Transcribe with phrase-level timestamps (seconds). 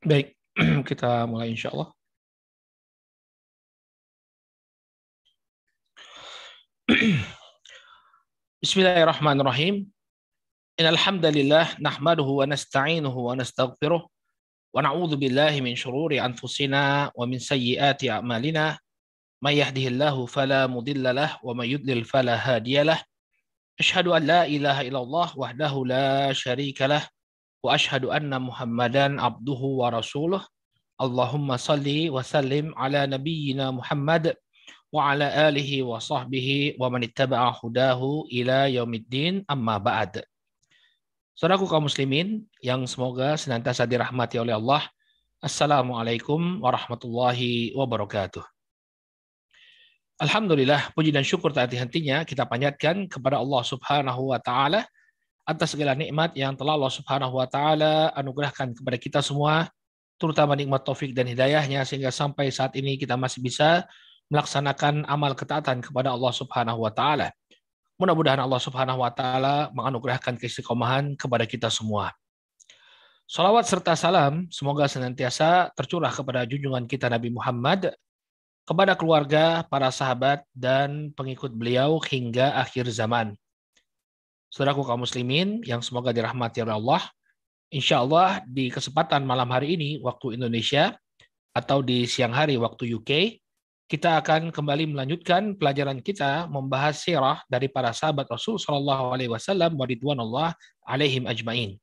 [0.00, 0.32] Baik,
[0.88, 1.92] kita mulai insya Allah.
[8.64, 9.92] Bismillahirrahmanirrahim.
[10.80, 17.36] Innal hamdalillah nahmaduhu wa nasta'inuhu wa nastaghfiruh wa na'udzu billahi min shururi anfusina wa min
[17.36, 18.80] sayyiati a'malina.
[19.44, 23.04] May yahdihillahu fala mudilla lah wa may yudlil fala hadiyalah.
[23.76, 27.04] Ashhadu an la ilaha illallah wahdahu la syarika lah
[27.60, 30.40] wa ashadu anna Muhammadan abduhu wa rasuluh.
[31.00, 34.36] Allahumma salli wa sallim ala nabiyyina Muhammad
[34.92, 40.24] wa ala alihi wa sahbihi wa man ittaba'a hudahu ila yaumiddin amma ba'd.
[41.32, 44.84] Saudaraku kaum muslimin yang semoga senantiasa dirahmati oleh Allah.
[45.40, 48.44] Assalamualaikum warahmatullahi wabarakatuh.
[50.20, 54.84] Alhamdulillah, puji dan syukur tak henti-hentinya kita panjatkan kepada Allah Subhanahu wa taala
[55.44, 59.68] atas segala nikmat yang telah Allah Subhanahu wa taala anugerahkan kepada kita semua,
[60.20, 63.88] terutama nikmat taufik dan hidayahnya sehingga sampai saat ini kita masih bisa
[64.30, 67.34] melaksanakan amal ketaatan kepada Allah Subhanahu wa taala.
[68.00, 72.14] Mudah-mudahan Allah Subhanahu wa taala menganugerahkan keistiqomahan kepada kita semua.
[73.30, 77.94] Salawat serta salam semoga senantiasa tercurah kepada junjungan kita Nabi Muhammad,
[78.66, 83.34] kepada keluarga, para sahabat, dan pengikut beliau hingga akhir zaman.
[84.50, 87.02] Saudaraku kaum muslimin yang semoga dirahmati oleh Allah,
[87.70, 90.98] insya Allah di kesempatan malam hari ini waktu Indonesia
[91.54, 93.38] atau di siang hari waktu UK,
[93.90, 99.74] kita akan kembali melanjutkan pelajaran kita membahas sirah dari para sahabat Rasul Shallallahu Alaihi Wasallam
[99.74, 100.54] Allah
[100.86, 101.74] alaihim ajmain.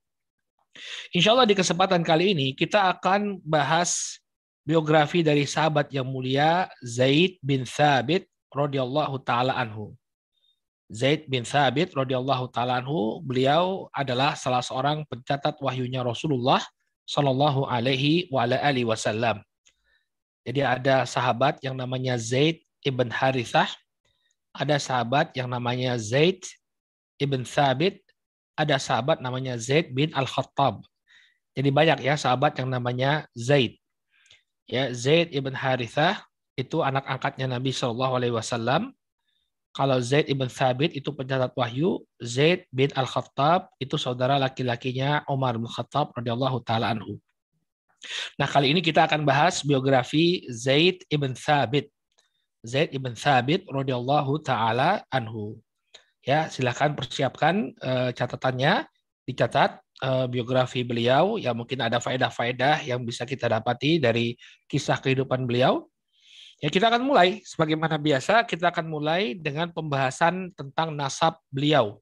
[1.11, 4.19] Insya Allah di kesempatan kali ini kita akan bahas
[4.63, 9.91] biografi dari sahabat yang mulia Zaid bin Thabit radhiyallahu taala anhu.
[10.87, 12.79] Zaid bin Thabit radhiyallahu taala
[13.19, 16.63] beliau adalah salah seorang pencatat wahyunya Rasulullah
[17.07, 19.43] Shallallahu alaihi wa alihi wasallam.
[20.47, 23.67] Jadi ada sahabat yang namanya Zaid ibn Harithah,
[24.55, 26.43] ada sahabat yang namanya Zaid
[27.19, 27.99] ibn Thabit,
[28.55, 30.87] ada sahabat namanya Zaid bin Al-Khattab.
[31.51, 33.75] Jadi banyak ya sahabat yang namanya Zaid.
[34.67, 36.23] Ya, Zaid ibn Harithah
[36.59, 38.91] itu anak angkatnya Nabi Shallallahu alaihi wasallam
[39.77, 45.69] kalau Zaid ibn Thabit itu pencatat wahyu, Zaid bin Al-Khattab itu saudara laki-lakinya Umar bin
[45.69, 47.21] Khattab radhiyallahu taala anhu.
[48.41, 51.93] Nah, kali ini kita akan bahas biografi Zaid ibn Thabit.
[52.65, 55.61] Zaid ibn Thabit radhiyallahu taala anhu.
[56.25, 58.89] Ya, silakan persiapkan uh, catatannya,
[59.29, 64.33] dicatat uh, biografi beliau ya mungkin ada faedah-faedah yang bisa kita dapati dari
[64.65, 65.85] kisah kehidupan beliau
[66.57, 72.01] Ya, kita akan mulai sebagaimana biasa kita akan mulai dengan pembahasan tentang nasab beliau.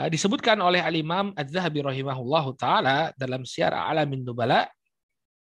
[0.00, 4.72] Eh, disebutkan oleh Al-Imam Az-Zahabi rahimahullahu taala dalam Syiar Alamin Nubala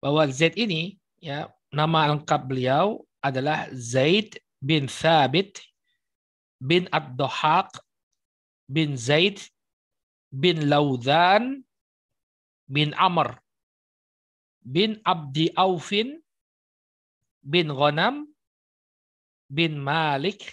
[0.00, 5.60] bahwa Zaid ini ya nama lengkap beliau adalah Zaid bin Thabit
[6.56, 7.76] bin Ad-Dhahaq
[8.64, 9.44] bin Zaid
[10.32, 11.60] bin Laudhan
[12.64, 13.36] bin Amr
[14.64, 16.23] bin Abdi Aufin
[17.44, 18.24] bin Ghanam
[19.52, 20.48] bin Malik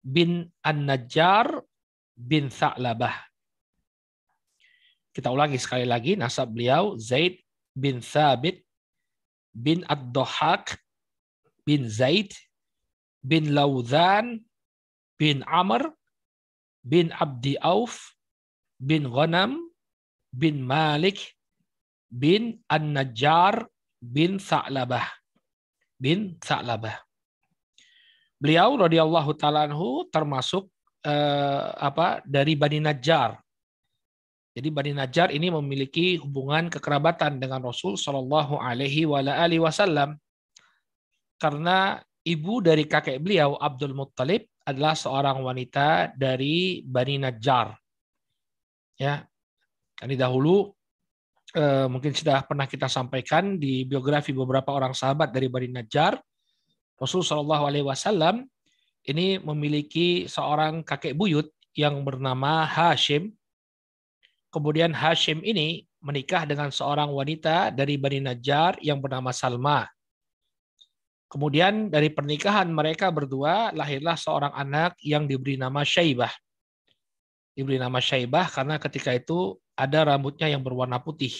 [0.00, 1.60] bin An-Najjar
[2.16, 3.12] bin Tha'labah.
[5.14, 7.38] Kita ulangi sekali lagi nasab beliau Zaid
[7.76, 8.64] bin Thabit
[9.54, 10.74] bin Ad-Dohak
[11.62, 12.34] bin Zaid
[13.22, 14.42] bin Laudhan
[15.14, 15.94] bin Amr
[16.82, 18.18] bin Abdi Auf
[18.80, 19.62] bin Ghanam
[20.34, 21.38] bin Malik
[22.10, 23.70] bin An-Najjar
[24.02, 25.23] bin Tha'labah
[26.04, 27.00] bin Sa'labah.
[28.36, 30.68] Beliau radhiyallahu taala anhu termasuk
[31.00, 33.40] eh, apa dari Bani Najjar.
[34.52, 40.20] Jadi Bani Najjar ini memiliki hubungan kekerabatan dengan Rasul Shallallahu alaihi wasallam
[41.40, 47.72] karena ibu dari kakek beliau Abdul Muttalib adalah seorang wanita dari Bani Najjar.
[49.00, 49.24] Ya.
[50.04, 50.68] Ini dahulu
[51.54, 56.18] eh, mungkin sudah pernah kita sampaikan di biografi beberapa orang sahabat dari Bani Najjar,
[56.98, 58.36] Rasulullah Shallallahu Alaihi Wasallam
[59.04, 63.34] ini memiliki seorang kakek buyut yang bernama Hashim.
[64.48, 69.90] Kemudian Hashim ini menikah dengan seorang wanita dari Bani Najjar yang bernama Salma.
[71.26, 76.30] Kemudian dari pernikahan mereka berdua lahirlah seorang anak yang diberi nama Syaibah.
[77.58, 81.34] Diberi nama Syaibah karena ketika itu ada rambutnya yang berwarna putih.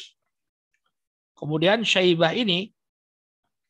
[1.34, 2.70] Kemudian Syaibah ini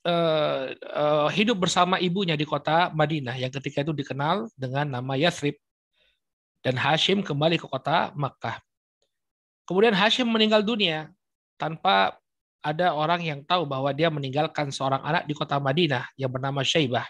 [0.04, 5.56] uh, uh, hidup bersama ibunya di kota Madinah yang ketika itu dikenal dengan nama Yathrib.
[6.64, 8.56] Dan Hashim kembali ke kota Makkah.
[9.68, 11.12] Kemudian Hashim meninggal dunia
[11.60, 12.16] tanpa
[12.64, 17.04] ada orang yang tahu bahwa dia meninggalkan seorang anak di kota Madinah yang bernama Syaibah.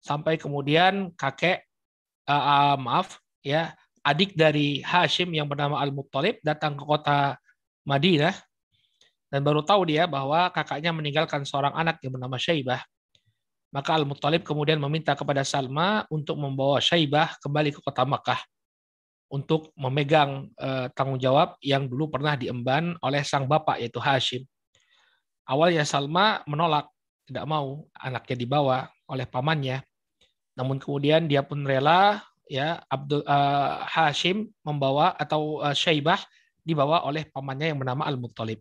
[0.00, 1.68] Sampai kemudian kakek
[2.24, 7.36] uh, uh, maaf ya adik dari Hashim yang bernama Al-Muttalib datang ke kota
[7.84, 8.32] Madinah
[9.30, 12.82] dan baru tahu dia bahwa kakaknya meninggalkan seorang anak yang bernama Syaibah.
[13.70, 18.42] Maka Al-Muttalib kemudian meminta kepada Salma untuk membawa Syaibah kembali ke kota Makkah
[19.30, 24.42] untuk memegang uh, tanggung jawab yang dulu pernah diemban oleh sang bapak yaitu Hashim.
[25.46, 26.90] Awalnya Salma menolak,
[27.30, 29.86] tidak mau anaknya dibawa oleh pamannya.
[30.58, 36.18] Namun kemudian dia pun rela ya Abdul uh, Hashim membawa atau uh, Syaibah
[36.66, 38.58] dibawa oleh pamannya yang bernama Al-Muttalib.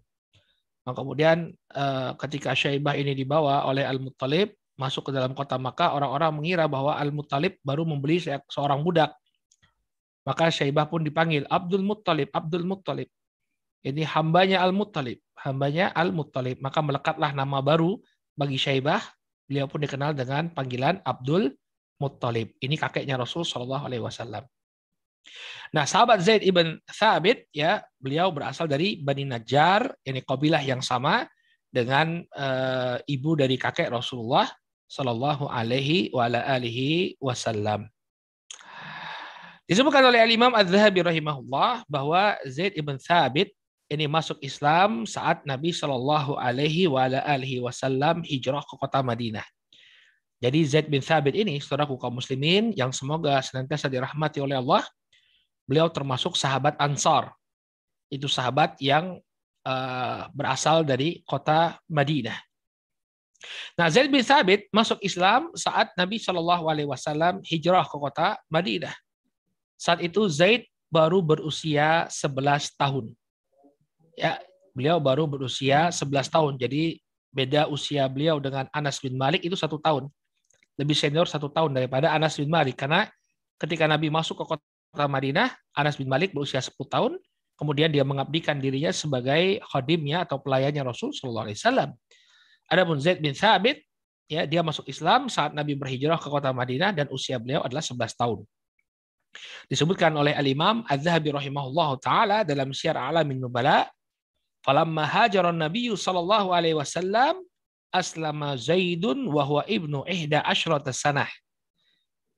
[0.89, 6.33] Nah, kemudian uh, ketika Syaibah ini dibawa oleh Al-Muttalib masuk ke dalam kota Makkah, orang-orang
[6.33, 8.17] mengira bahwa Al-Muttalib baru membeli
[8.49, 9.13] seorang budak.
[10.25, 13.05] Maka Syaibah pun dipanggil Abdul Muttalib, Abdul Muttalib.
[13.85, 16.57] Ini hambanya Al-Muttalib, hambanya Al-Muttalib.
[16.57, 18.01] Maka melekatlah nama baru
[18.33, 19.05] bagi Syaibah.
[19.45, 21.53] Beliau pun dikenal dengan panggilan Abdul
[22.01, 22.57] Muttalib.
[22.57, 24.41] Ini kakeknya Rasul Shallallahu Alaihi Wasallam.
[25.69, 31.29] Nah, sahabat Zaid ibn Thabit ya, beliau berasal dari Bani Najjar, ini kabilah yang sama
[31.69, 34.49] dengan uh, ibu dari kakek Rasulullah
[34.89, 36.09] Shallallahu Alaihi
[37.21, 37.85] Wasallam.
[39.69, 43.53] Disebutkan oleh Imam Az-Zahabi rahimahullah bahwa Zaid ibn Thabit
[43.85, 46.89] ini masuk Islam saat Nabi Shallallahu Alaihi
[47.61, 49.45] Wasallam hijrah ke kota Madinah.
[50.39, 54.87] Jadi Zaid bin Thabit ini, saudaraku kaum muslimin, yang semoga senantiasa dirahmati oleh Allah,
[55.69, 57.29] beliau termasuk sahabat Ansar.
[58.09, 59.21] Itu sahabat yang
[59.69, 62.33] uh, berasal dari kota Madinah.
[63.77, 68.91] Nah, Zaid bin Thabit masuk Islam saat Nabi Shallallahu Alaihi Wasallam hijrah ke kota Madinah.
[69.77, 73.13] Saat itu Zaid baru berusia 11 tahun.
[74.17, 74.41] Ya,
[74.73, 76.53] beliau baru berusia 11 tahun.
[76.57, 76.97] Jadi
[77.29, 80.09] beda usia beliau dengan Anas bin Malik itu satu tahun
[80.79, 83.05] lebih senior satu tahun daripada Anas bin Malik karena
[83.59, 87.13] ketika Nabi masuk ke kota Madinah Anas bin Malik berusia 10 tahun
[87.59, 91.89] kemudian dia mengabdikan dirinya sebagai khadimnya atau pelayannya Rasul Shallallahu Alaihi Wasallam.
[92.71, 93.83] Adapun Zaid bin Thabit
[94.31, 98.15] ya dia masuk Islam saat Nabi berhijrah ke kota Madinah dan usia beliau adalah 11
[98.15, 98.39] tahun.
[99.69, 103.85] Disebutkan oleh Al-Imam Az-Zahabi rahimahullah taala dalam Syiar Alamin Nubala,
[104.65, 107.45] "Falamma hajaran Nabi sallallahu alaihi wasallam
[107.93, 111.29] aslama Zaidun wa huwa ibnu ihda asyrata sanah.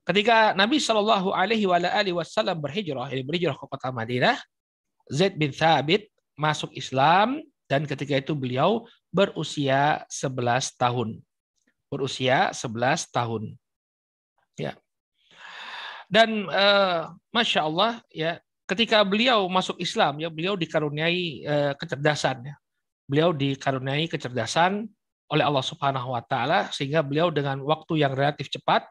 [0.01, 1.69] Ketika Nabi Shallallahu alaihi
[2.12, 4.38] wasallam berhijrah, ini berhijrah ke kota Madinah,
[5.13, 11.21] Zaid bin Thabit masuk Islam dan ketika itu beliau berusia 11 tahun.
[11.92, 13.44] Berusia 11 tahun.
[14.57, 14.74] Ya.
[16.12, 22.56] Dan uh, masya Allah ya ketika beliau masuk Islam ya beliau dikaruniai uh, kecerdasan ya.
[23.06, 24.88] Beliau dikaruniai kecerdasan
[25.31, 28.88] oleh Allah Subhanahu wa taala sehingga beliau dengan waktu yang relatif cepat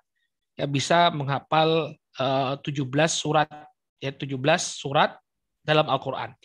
[0.60, 3.48] ya bisa menghafal uh, 17 surat
[3.96, 5.16] ya 17 surat
[5.64, 6.36] dalam Al-Qur'an.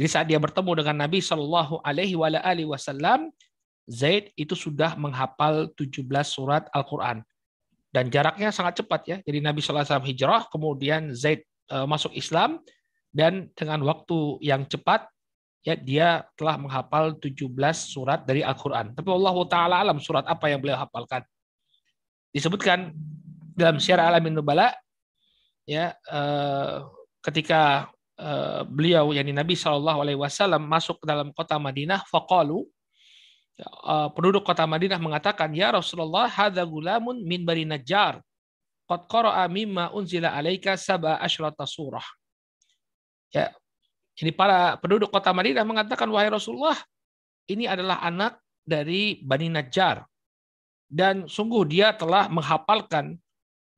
[0.00, 3.28] Jadi saat dia bertemu dengan Nabi Shallallahu alaihi wasallam
[3.88, 7.24] Zaid itu sudah menghafal 17 surat Al-Qur'an.
[7.88, 9.16] Dan jaraknya sangat cepat ya.
[9.24, 12.60] Jadi Nabi Shallallahu alaihi wasallam hijrah, kemudian Zaid uh, masuk Islam
[13.12, 15.08] dan dengan waktu yang cepat
[15.64, 18.92] ya dia telah menghafal 17 surat dari Al-Qur'an.
[18.92, 21.24] Tapi Allah taala alam surat apa yang beliau hafalkan.
[22.30, 22.92] Disebutkan
[23.58, 24.70] dalam Syiar Alamin Nubala
[25.66, 26.76] ya eh,
[27.26, 32.62] ketika eh, beliau yakni Nabi Shallallahu alaihi wasallam masuk ke dalam kota Madinah faqalu
[33.58, 38.22] eh, penduduk kota Madinah mengatakan ya Rasulullah hadza gulamun min Bani Najjar
[38.88, 42.04] qad qara'a mimma unzila alaika sab'a asyrata surah.
[43.28, 43.52] Ya,
[44.18, 46.74] ini para penduduk kota Madinah mengatakan, wahai Rasulullah,
[47.46, 50.08] ini adalah anak dari Bani Najjar.
[50.88, 53.20] Dan sungguh dia telah menghafalkan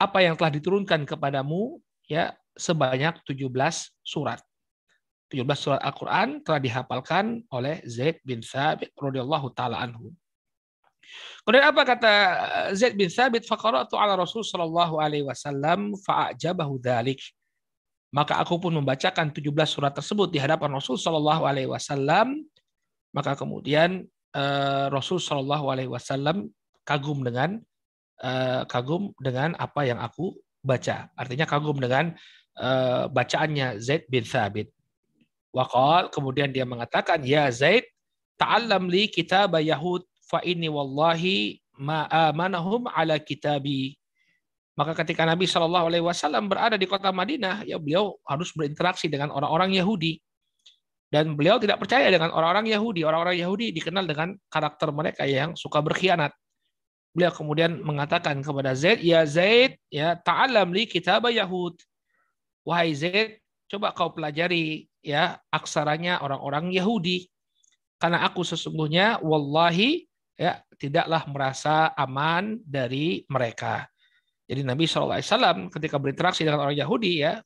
[0.00, 1.76] apa yang telah diturunkan kepadamu
[2.08, 3.52] ya sebanyak 17
[4.00, 4.40] surat.
[5.28, 10.10] 17 surat Al-Quran telah dihafalkan oleh Zaid bin Thabit radhiyallahu taala anhu.
[11.44, 12.12] Kemudian apa kata
[12.72, 13.44] Zaid bin Thabit?
[13.44, 17.20] Faqara'tu ala Rasul sallallahu alaihi wasallam fa'ajabahu dzalik.
[18.10, 22.42] Maka aku pun membacakan 17 surat tersebut di hadapan Rasul Shallallahu Alaihi Wasallam.
[23.14, 24.02] Maka kemudian
[24.34, 26.50] uh, Rasul Shallallahu Alaihi Wasallam
[26.82, 27.62] kagum dengan
[28.22, 31.08] uh, kagum dengan apa yang aku baca.
[31.16, 32.12] Artinya kagum dengan
[32.60, 34.70] uh, bacaannya Zaid bin Thabit.
[35.50, 37.88] Waqal kemudian dia mengatakan, ya Zaid,
[38.38, 44.00] ta'allam li kitab Yahud fa inni wallahi ma ala kitabi
[44.80, 49.28] maka ketika Nabi Shallallahu Alaihi Wasallam berada di kota Madinah, ya beliau harus berinteraksi dengan
[49.28, 50.16] orang-orang Yahudi.
[51.12, 53.04] Dan beliau tidak percaya dengan orang-orang Yahudi.
[53.04, 56.32] Orang-orang Yahudi dikenal dengan karakter mereka yang suka berkhianat.
[57.10, 61.74] Beliau kemudian mengatakan kepada Zaid, "Ya Zaid, ya ta'allam li kitab Yahud."
[62.62, 67.26] Wahai Zaid, coba kau pelajari ya aksaranya orang-orang Yahudi.
[67.98, 70.06] Karena aku sesungguhnya wallahi
[70.38, 73.90] ya tidaklah merasa aman dari mereka.
[74.48, 77.38] Jadi Nabi SAW ketika berinteraksi dengan orang Yahudi ya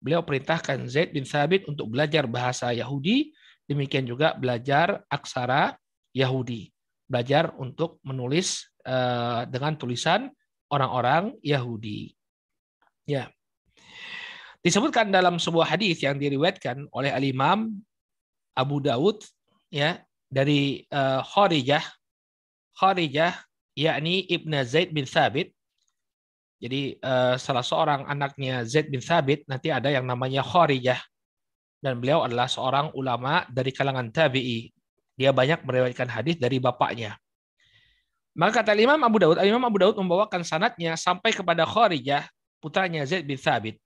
[0.00, 3.36] beliau perintahkan Zaid bin Thabit untuk belajar bahasa Yahudi,
[3.68, 5.76] demikian juga belajar aksara
[6.16, 6.72] Yahudi,
[7.06, 10.30] belajar untuk menulis uh, dengan tulisan
[10.70, 12.14] orang-orang Yahudi.
[13.04, 13.28] Ya.
[14.60, 17.80] Disebutkan dalam sebuah hadis yang diriwayatkan oleh Al Imam
[18.52, 19.24] Abu Daud
[19.72, 19.96] ya
[20.28, 21.80] dari uh, Kharijah
[22.76, 23.32] Kharijah
[23.72, 25.56] yakni Ibnu Zaid bin Thabit
[26.60, 31.00] jadi uh, salah seorang anaknya Zaid bin Thabit nanti ada yang namanya Kharijah
[31.80, 34.68] dan beliau adalah seorang ulama dari kalangan tabi'i.
[35.16, 37.16] Dia banyak meriwayatkan hadis dari bapaknya.
[38.34, 42.30] Maka kata Imam Abu Daud, Imam Abu Daud membawakan sanatnya sampai kepada Kharijah,
[42.62, 43.76] putranya Zaid bin Thabit.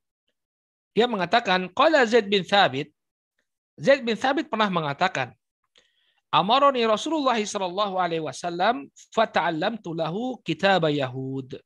[0.92, 2.92] Dia mengatakan, qala Zaid bin Thabit,
[3.80, 5.32] Zaid bin Thabit pernah mengatakan,
[6.34, 11.62] Amaroni Rasulullah sallallahu alaihi wasallam fata'allamtu lahu kitab Yahud.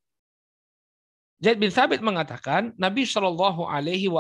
[1.39, 4.11] Zaid bin Thabit mengatakan, Nabi Shallallahu Alaihi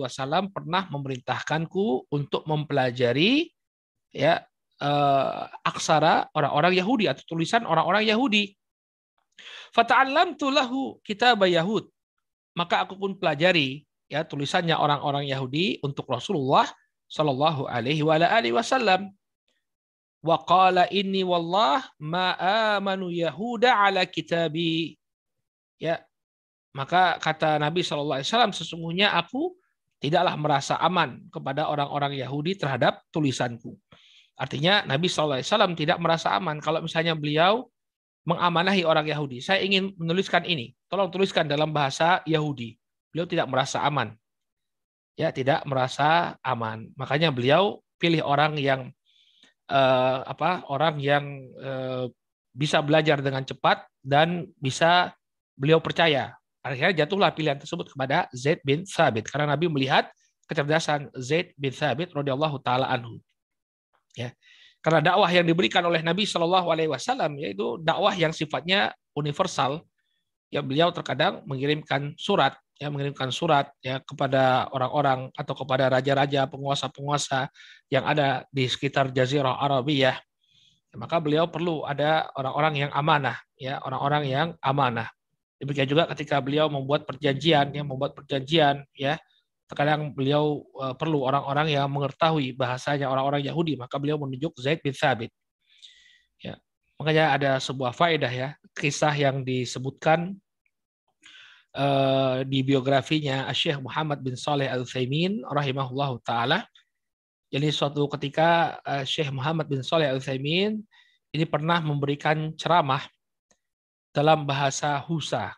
[0.00, 3.52] Wasallam pernah memerintahkanku untuk mempelajari
[4.08, 4.40] ya
[4.84, 8.52] uh, aksara orang-orang Yahudi atau tulisan orang-orang Yahudi.
[9.72, 11.88] Fata'allamtu lahu kitab Yahud.
[12.54, 16.68] Maka aku pun pelajari ya tulisannya orang-orang Yahudi untuk Rasulullah
[17.10, 18.04] Shallallahu Alaihi
[18.54, 19.10] Wasallam.
[20.24, 22.32] Wa qala inni wallah ma
[22.78, 24.96] amanu Yahuda ala kitabi.
[25.82, 26.00] Ya,
[26.72, 29.58] maka kata Nabi Shallallahu Alaihi Wasallam sesungguhnya aku
[29.98, 33.76] tidaklah merasa aman kepada orang-orang Yahudi terhadap tulisanku.
[34.34, 37.70] Artinya Nabi Wasallam tidak merasa aman kalau misalnya beliau
[38.26, 39.38] mengamanahi orang Yahudi.
[39.44, 42.74] Saya ingin menuliskan ini, tolong tuliskan dalam bahasa Yahudi.
[43.14, 44.10] Beliau tidak merasa aman,
[45.14, 46.90] ya tidak merasa aman.
[46.98, 48.90] Makanya beliau pilih orang yang
[49.70, 50.66] eh, apa?
[50.66, 52.10] Orang yang eh,
[52.50, 55.14] bisa belajar dengan cepat dan bisa
[55.54, 60.08] beliau percaya Akhirnya jatuhlah pilihan tersebut kepada Zaid bin Thabit karena Nabi melihat
[60.48, 63.20] kecerdasan Zaid bin Thabit radhiyallahu taala anhu.
[64.14, 64.32] Ya.
[64.80, 69.82] Karena dakwah yang diberikan oleh Nabi Shallallahu alaihi wasallam yaitu dakwah yang sifatnya universal.
[70.52, 77.50] Ya beliau terkadang mengirimkan surat ya mengirimkan surat ya kepada orang-orang atau kepada raja-raja, penguasa-penguasa
[77.90, 80.16] yang ada di sekitar Jazirah Arabiyah.
[80.90, 85.10] Ya, maka beliau perlu ada orang-orang yang amanah, ya orang-orang yang amanah.
[85.58, 89.18] Demikian juga ketika beliau membuat perjanjian, ya membuat perjanjian, ya
[89.74, 94.94] terkadang beliau uh, perlu orang-orang yang mengetahui bahasanya orang-orang Yahudi, maka beliau menunjuk Zaid bin
[94.94, 95.34] Thabit.
[96.38, 96.54] Ya,
[96.94, 100.38] makanya ada sebuah faedah ya, kisah yang disebutkan
[101.74, 106.62] uh, di biografinya Syekh Muhammad bin Saleh Al Utsaimin rahimahullah taala.
[107.50, 110.78] Jadi suatu ketika uh, Syekh Muhammad bin Saleh Al Utsaimin
[111.34, 113.02] ini pernah memberikan ceramah
[114.14, 115.50] dalam bahasa Husa.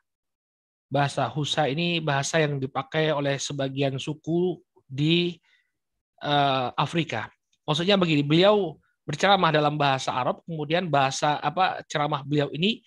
[0.86, 5.34] Bahasa Husa ini bahasa yang dipakai oleh sebagian suku di
[6.22, 7.26] uh, Afrika.
[7.66, 12.82] Maksudnya begini, beliau berceramah dalam bahasa Arab, kemudian bahasa apa ceramah beliau ini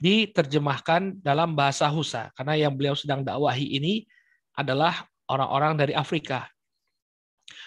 [0.00, 4.08] diterjemahkan dalam bahasa Husa karena yang beliau sedang dakwahi ini
[4.56, 6.48] adalah orang-orang dari Afrika.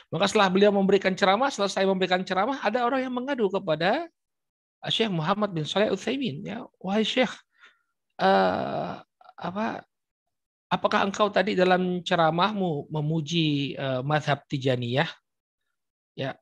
[0.09, 4.09] Maka setelah beliau memberikan ceramah, selesai memberikan ceramah, ada orang yang mengadu kepada
[4.89, 7.31] Syekh Muhammad bin Saleh Utsaimin ya wahai Syekh
[8.21, 9.01] uh,
[9.35, 9.83] apa
[10.71, 15.07] apakah engkau tadi dalam ceramahmu memuji uh, mazhab Tijaniyah?
[16.15, 16.39] Ya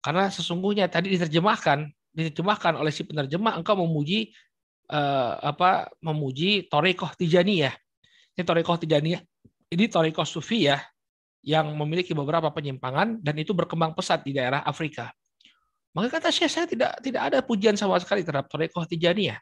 [0.00, 4.32] karena sesungguhnya tadi diterjemahkan diterjemahkan oleh si penerjemah engkau memuji
[4.88, 7.74] uh, apa memuji Torekoh Tijaniyah.
[8.36, 9.20] Ini Torekoh Tijaniyah
[9.72, 10.78] ini Torekoh ya
[11.46, 15.14] yang memiliki beberapa penyimpangan dan itu berkembang pesat di daerah Afrika.
[15.94, 19.38] Maka kata Syekh saya tidak tidak ada pujian sama sekali terhadap Torekoh Tijaniyah.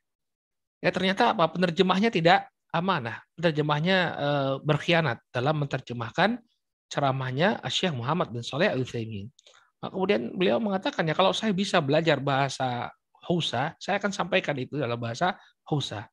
[0.85, 4.29] Ya ternyata apa penerjemahnya tidak amanah, penerjemahnya e,
[4.67, 6.43] berkhianat dalam menerjemahkan
[6.91, 9.31] ceramahnya Syekh Muhammad bin Saleh Al Utsaimin.
[9.79, 12.91] Nah, kemudian beliau mengatakan ya kalau saya bisa belajar bahasa
[13.25, 16.11] Hausa, saya akan sampaikan itu dalam bahasa Hausa.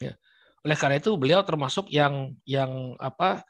[0.00, 0.16] Ya.
[0.64, 3.44] Oleh karena itu beliau termasuk yang yang apa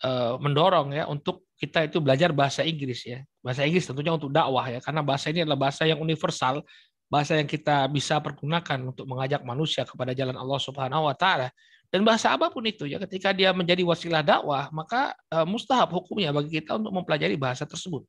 [0.00, 0.10] e,
[0.40, 3.20] mendorong ya untuk kita itu belajar bahasa Inggris ya.
[3.44, 6.62] Bahasa Inggris tentunya untuk dakwah ya, karena bahasa ini adalah bahasa yang universal,
[7.08, 11.48] bahasa yang kita bisa pergunakan untuk mengajak manusia kepada jalan Allah Subhanahu wa taala.
[11.88, 16.28] Dan bahasa apa pun itu ya, ketika dia menjadi wasilah dakwah, maka uh, mustahab hukumnya
[16.36, 18.04] bagi kita untuk mempelajari bahasa tersebut.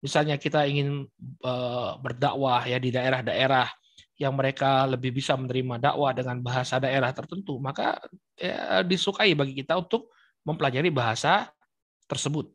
[0.00, 1.04] Misalnya kita ingin
[1.44, 3.68] uh, berdakwah ya di daerah-daerah
[4.16, 8.00] yang mereka lebih bisa menerima dakwah dengan bahasa daerah tertentu, maka
[8.40, 10.08] ya, disukai bagi kita untuk
[10.48, 11.52] mempelajari bahasa
[12.08, 12.52] tersebut.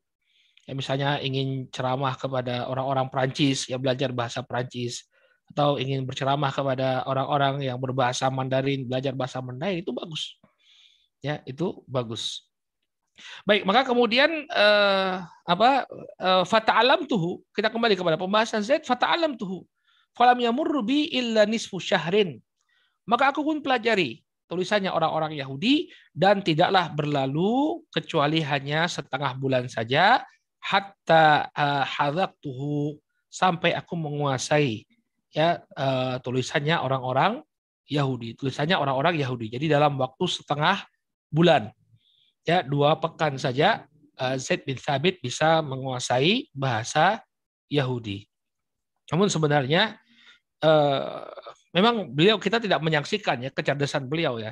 [0.66, 5.09] Ya, misalnya ingin ceramah kepada orang-orang Perancis, ya belajar bahasa Perancis,
[5.50, 10.38] atau ingin berceramah kepada orang-orang yang berbahasa Mandarin, belajar bahasa Mandarin itu bagus.
[11.20, 12.50] Ya, itu bagus.
[13.44, 19.68] Baik, maka kemudian eh, apa eh, fata'alam tuhu kita kembali kepada pembahasan Zaid fata'alam tuhu
[20.16, 22.40] falam yamurru bi illa nisfu syahrin
[23.04, 30.26] maka aku pun pelajari tulisannya orang-orang Yahudi dan tidaklah berlalu kecuali hanya setengah bulan saja
[30.58, 32.98] hatta uh, tuhu
[33.30, 34.89] sampai aku menguasai
[35.34, 37.42] ya uh, tulisannya orang-orang
[37.90, 40.86] Yahudi tulisannya orang-orang Yahudi jadi dalam waktu setengah
[41.30, 41.70] bulan
[42.46, 43.86] ya dua pekan saja
[44.20, 47.24] uh, Zaid bin Thabit bisa menguasai bahasa
[47.72, 48.28] Yahudi.
[49.10, 49.98] Namun sebenarnya
[50.62, 51.26] uh,
[51.74, 54.52] memang beliau kita tidak menyaksikan ya kecerdasan beliau ya.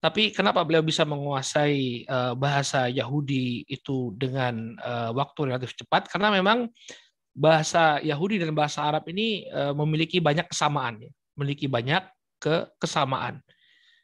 [0.00, 2.08] Tapi kenapa beliau bisa menguasai
[2.40, 6.08] bahasa Yahudi itu dengan uh, waktu relatif cepat?
[6.08, 6.72] Karena memang
[7.40, 11.10] bahasa Yahudi dan bahasa Arab ini uh, memiliki banyak kesamaan, ya.
[11.32, 12.04] memiliki banyak
[12.36, 13.40] ke kesamaan.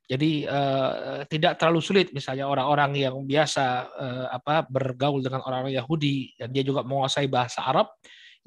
[0.08, 6.32] Jadi uh, tidak terlalu sulit misalnya orang-orang yang biasa uh, apa bergaul dengan orang-orang Yahudi
[6.40, 7.92] dan dia juga menguasai bahasa Arab,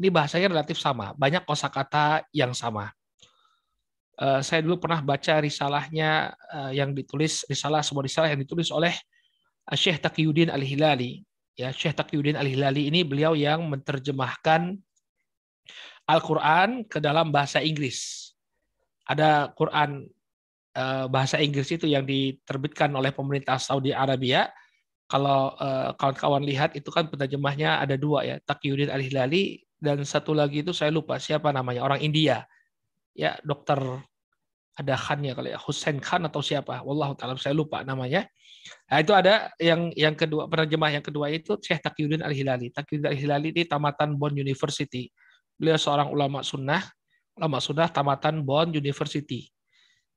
[0.01, 2.89] ini bahasanya relatif sama, banyak kosakata yang sama.
[4.19, 6.35] Saya dulu pernah baca risalahnya
[6.75, 8.91] yang ditulis risalah sebuah risalah yang ditulis oleh
[9.71, 11.23] Syekh Taqiyuddin Al-Hilali.
[11.59, 14.79] Ya, Syekh Taqiyuddin Al-Hilali ini beliau yang menerjemahkan
[16.07, 18.31] Al-Qur'an ke dalam bahasa Inggris.
[19.03, 20.07] Ada Quran
[20.79, 24.47] Eh, bahasa Inggris itu yang diterbitkan oleh pemerintah Saudi Arabia.
[25.09, 30.61] Kalau eh, kawan-kawan lihat itu kan penerjemahnya ada dua ya, Taqiyuddin Al-Hilali dan satu lagi
[30.61, 32.45] itu saya lupa siapa namanya, orang India.
[33.17, 33.81] Ya, dokter
[34.77, 38.29] ada Khan ya kali ya, Hussein Khan atau siapa, wallahu taala saya lupa namanya.
[38.89, 42.73] Nah, itu ada yang yang kedua penerjemah yang kedua itu Syekh Taqiyuddin Al-Hilali.
[42.73, 45.09] Taqiyuddin Al-Hilali di tamatan Bonn University.
[45.59, 46.83] Beliau seorang ulama sunnah,
[47.35, 49.47] ulama sunnah tamatan Bonn University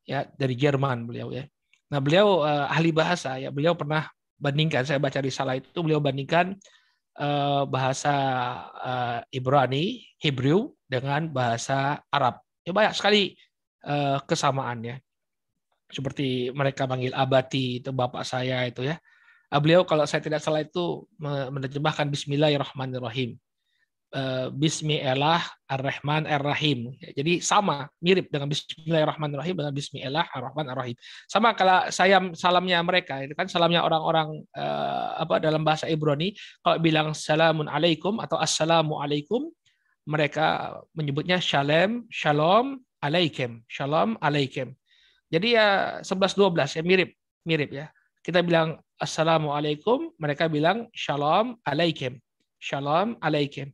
[0.07, 1.47] ya dari Jerman beliau ya.
[1.93, 4.09] Nah beliau uh, ahli bahasa ya beliau pernah
[4.41, 6.59] bandingkan saya baca risalah itu beliau bandingkan
[7.19, 8.15] uh, bahasa
[8.83, 12.43] uh, Ibrani Hebrew dengan bahasa Arab.
[12.67, 13.39] Ya banyak sekali
[13.87, 14.99] uh, kesamaannya.
[15.93, 18.97] Seperti mereka manggil abati itu bapak saya itu ya.
[19.53, 23.37] Beliau kalau saya tidak salah itu menerjemahkan Bismillahirrahmanirrahim.
[24.13, 25.41] Eh, Bismillah
[25.73, 26.93] Ar-Rahman Ar-Rahim.
[27.01, 30.97] Jadi sama, mirip dengan Bismillahirrahmanirrahim dengan Bismillah Ar-Rahman Ar-Rahim.
[31.25, 36.77] Sama kalau saya salamnya mereka, itu kan salamnya orang-orang uh, apa dalam bahasa Ibrani, kalau
[36.85, 39.49] bilang salamun alaikum atau assalamu alaikum,
[40.05, 44.77] mereka menyebutnya shalom, shalom alaikum, shalom alaikum.
[45.33, 47.11] Jadi ya 11 12 ya mirip,
[47.49, 47.89] mirip ya.
[48.21, 52.21] Kita bilang assalamualaikum, mereka bilang shalom alaikum.
[52.61, 53.73] Shalom alaikum.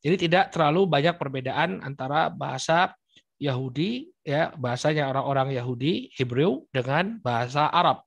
[0.00, 2.94] Jadi tidak terlalu banyak perbedaan antara bahasa
[3.36, 8.00] Yahudi ya bahasanya orang-orang Yahudi Hebrew dengan bahasa Arab.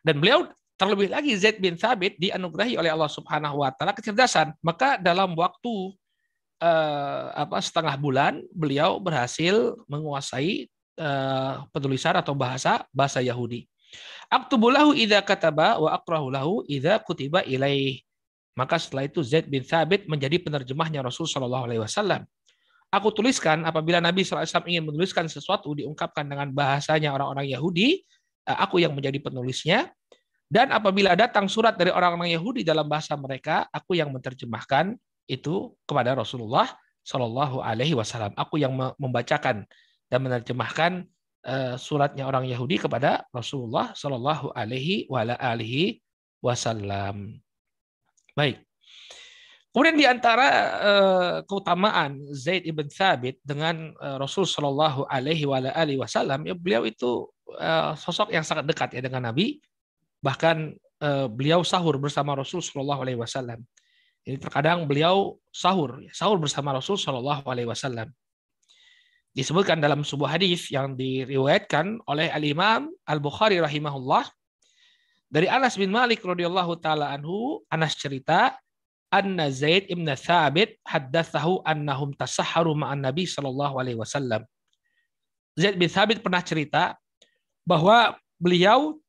[0.00, 0.48] Dan beliau
[0.80, 4.56] terlebih lagi Zaid bin Thabit dianugerahi oleh Allah Subhanahu wa taala kecerdasan.
[4.64, 5.92] Maka dalam waktu
[6.64, 13.68] eh, apa setengah bulan beliau berhasil menguasai eh, penulisan atau bahasa bahasa Yahudi.
[14.32, 18.00] Aktubulahu idza kataba wa aqrahu lahu idza kutiba ilaih.
[18.56, 22.24] Maka setelah itu Zaid bin Thabit menjadi penerjemahnya Rasul Shallallahu Alaihi Wasallam.
[22.92, 28.04] Aku tuliskan apabila Nabi SAW ingin menuliskan sesuatu diungkapkan dengan bahasanya orang-orang Yahudi,
[28.44, 29.88] eh, aku yang menjadi penulisnya.
[30.52, 34.92] Dan apabila datang surat dari orang-orang Yahudi dalam bahasa mereka, aku yang menerjemahkan
[35.24, 36.68] itu kepada Rasulullah
[37.00, 38.36] Shallallahu Alaihi Wasallam.
[38.36, 39.64] Aku yang membacakan
[40.12, 41.08] dan menerjemahkan
[41.48, 45.08] eh, suratnya orang Yahudi kepada Rasulullah Shallallahu Alaihi
[46.44, 47.40] Wasallam.
[48.36, 48.60] Baik.
[49.72, 50.48] Kemudian di antara
[50.84, 55.48] uh, keutamaan Zaid ibn Thabit dengan uh, Rasul Shallallahu Alaihi
[55.96, 57.24] Wasallam, ya beliau itu
[57.96, 59.60] sosok yang sangat dekat ya dengan Nabi.
[60.24, 60.72] Bahkan
[61.36, 63.60] beliau sahur bersama Rasul Shallallahu Alaihi Wasallam.
[64.24, 68.08] Jadi terkadang beliau sahur, sahur bersama Rasul Shallallahu Alaihi Wasallam.
[69.32, 74.28] Disebutkan dalam sebuah hadis yang diriwayatkan oleh Al Imam Al Bukhari rahimahullah
[75.32, 78.52] dari Anas bin Malik radhiyallahu taala anhu, Anas cerita,
[79.08, 84.44] anna Zaid ibn Thabit haddatsahu annahum tasahharu ma'an Nabi sallallahu alaihi wasallam.
[85.56, 87.00] Zaid bin Thabit pernah cerita
[87.64, 89.00] bahwa beliau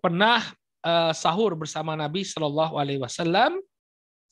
[0.00, 0.40] pernah
[0.80, 3.60] uh, sahur bersama Nabi sallallahu alaihi wasallam,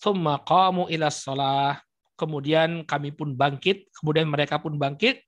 [0.01, 1.85] thumma qamu ila shalah.
[2.21, 5.25] Kemudian kami pun bangkit, kemudian mereka pun bangkit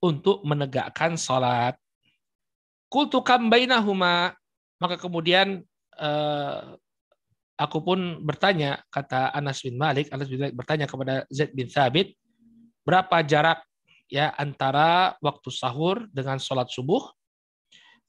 [0.00, 1.76] untuk menegakkan salat.
[2.88, 4.32] Kultu kam bainahuma,
[4.80, 5.60] maka kemudian
[6.00, 6.60] eh,
[7.60, 12.16] aku pun bertanya, kata Anas bin Malik, Anas bin Malik bertanya kepada Zaid bin Thabit,
[12.84, 13.60] berapa jarak
[14.08, 17.08] ya antara waktu sahur dengan sholat subuh?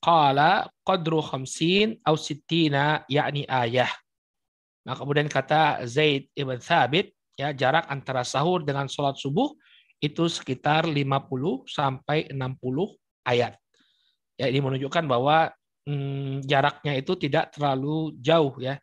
[0.03, 3.89] Qala qadru khamsin au sittina yakni ayah.
[4.85, 9.51] Nah, kemudian kata Zaid ibn Thabit, ya jarak antara sahur dengan sholat subuh
[10.03, 12.39] itu sekitar 50 sampai 60
[13.27, 13.55] ayat.
[14.35, 15.51] Ya, ini menunjukkan bahwa
[15.87, 18.75] hmm, jaraknya itu tidak terlalu jauh ya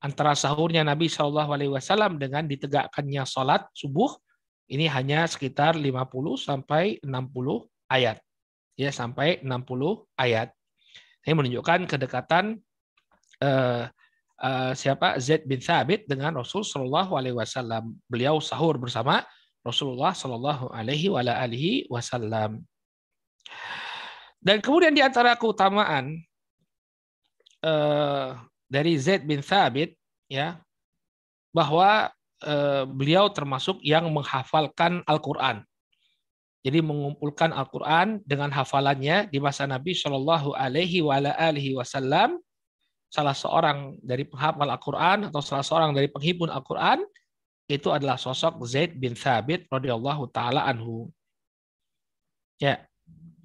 [0.00, 4.14] antara sahurnya Nabi Shallallahu Alaihi Wasallam dengan ditegakkannya sholat subuh
[4.70, 5.90] ini hanya sekitar 50
[6.38, 7.10] sampai 60
[7.90, 8.22] ayat
[8.80, 10.48] ya sampai 60 ayat.
[11.20, 12.56] Ini menunjukkan kedekatan
[13.44, 13.84] eh,
[14.40, 17.94] uh, siapa Zaid bin Thabit dengan Rasul Shallallahu Alaihi Wasallam.
[18.08, 19.22] Beliau sahur bersama
[19.60, 22.64] Rasulullah Shallallahu Alaihi Wasallam.
[24.40, 26.16] Dan kemudian di antara keutamaan
[27.60, 29.92] uh, dari Zaid bin Thabit
[30.32, 30.56] ya
[31.52, 32.08] bahwa
[32.46, 35.60] uh, beliau termasuk yang menghafalkan Al-Qur'an.
[36.60, 42.36] Jadi mengumpulkan Al-Qur'an dengan hafalannya di masa Nabi Shallallahu alaihi wasallam
[43.10, 47.02] salah seorang dari penghafal Al-Quran atau salah seorang dari penghimpun Al-Quran
[47.66, 51.10] itu adalah sosok Zaid bin Thabit radhiyallahu taala anhu.
[52.62, 52.86] Ya.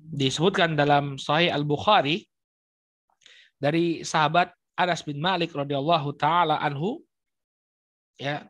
[0.05, 2.29] Disebutkan dalam Sahih Al-Bukhari
[3.57, 7.01] dari sahabat Anas bin Malik radhiyallahu taala anhu
[8.21, 8.45] ya.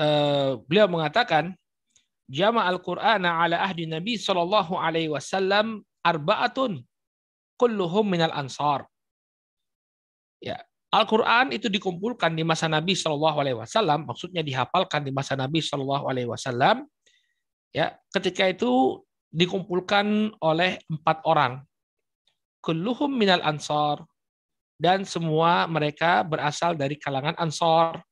[0.00, 1.52] Eh, beliau mengatakan
[2.24, 6.80] jama' al-Qur'ana ala ahdi Nabi sallallahu alaihi wasallam arba'atun
[7.60, 8.88] kulluhum minal ansar
[10.42, 10.58] Ya,
[10.92, 16.04] Al-Quran itu dikumpulkan di masa Nabi Shallallahu Alaihi Wasallam, maksudnya dihafalkan di masa Nabi Shallallahu
[16.10, 16.84] Alaihi Wasallam.
[17.72, 19.00] Ya, ketika itu
[19.32, 21.64] dikumpulkan oleh empat orang,
[22.60, 24.04] kulluhum minal ansor,
[24.76, 28.02] dan semua mereka berasal dari kalangan ansor.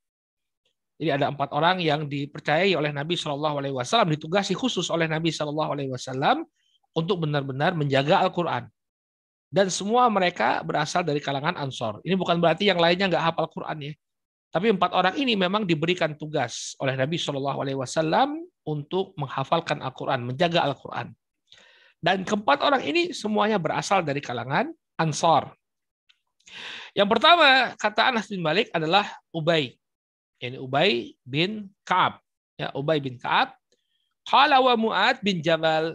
[0.96, 5.28] Jadi ada empat orang yang dipercayai oleh Nabi Shallallahu Alaihi Wasallam, ditugasi khusus oleh Nabi
[5.34, 6.46] Shallallahu Alaihi Wasallam
[6.94, 8.70] untuk benar-benar menjaga Al-Quran
[9.50, 11.98] dan semua mereka berasal dari kalangan Ansor.
[12.06, 13.92] Ini bukan berarti yang lainnya nggak hafal Quran ya.
[14.50, 20.26] Tapi empat orang ini memang diberikan tugas oleh Nabi Shallallahu Alaihi Wasallam untuk menghafalkan Al-Quran,
[20.26, 21.14] menjaga Al-Quran.
[22.00, 25.54] Dan keempat orang ini semuanya berasal dari kalangan Ansor.
[26.94, 29.78] Yang pertama kata Anas bin Malik adalah Ubay.
[30.42, 32.18] Ini Ubay bin Kaab.
[32.58, 33.54] Ya, Ubay bin Kaab.
[34.26, 35.94] Qala wa Mu'ad bin Jabal.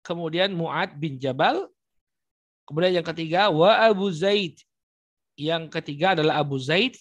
[0.00, 1.68] Kemudian Mu'ad bin Jabal
[2.72, 4.56] Kemudian yang ketiga wa Abu Zaid.
[5.36, 6.96] Yang ketiga adalah Abu Zaid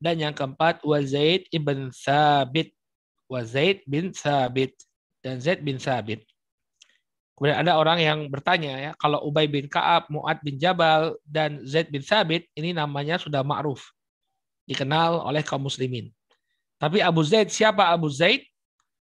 [0.00, 2.72] dan yang keempat wa Zaid ibn Thabit.
[3.28, 4.72] Wa Zaid bin Thabit
[5.20, 6.24] dan Zaid bin Thabit.
[7.36, 11.92] Kemudian ada orang yang bertanya ya, kalau Ubay bin Ka'ab, Mu'ad bin Jabal dan Zaid
[11.92, 13.92] bin Thabit ini namanya sudah ma'ruf.
[14.64, 16.08] Dikenal oleh kaum muslimin.
[16.80, 18.48] Tapi Abu Zaid siapa Abu Zaid?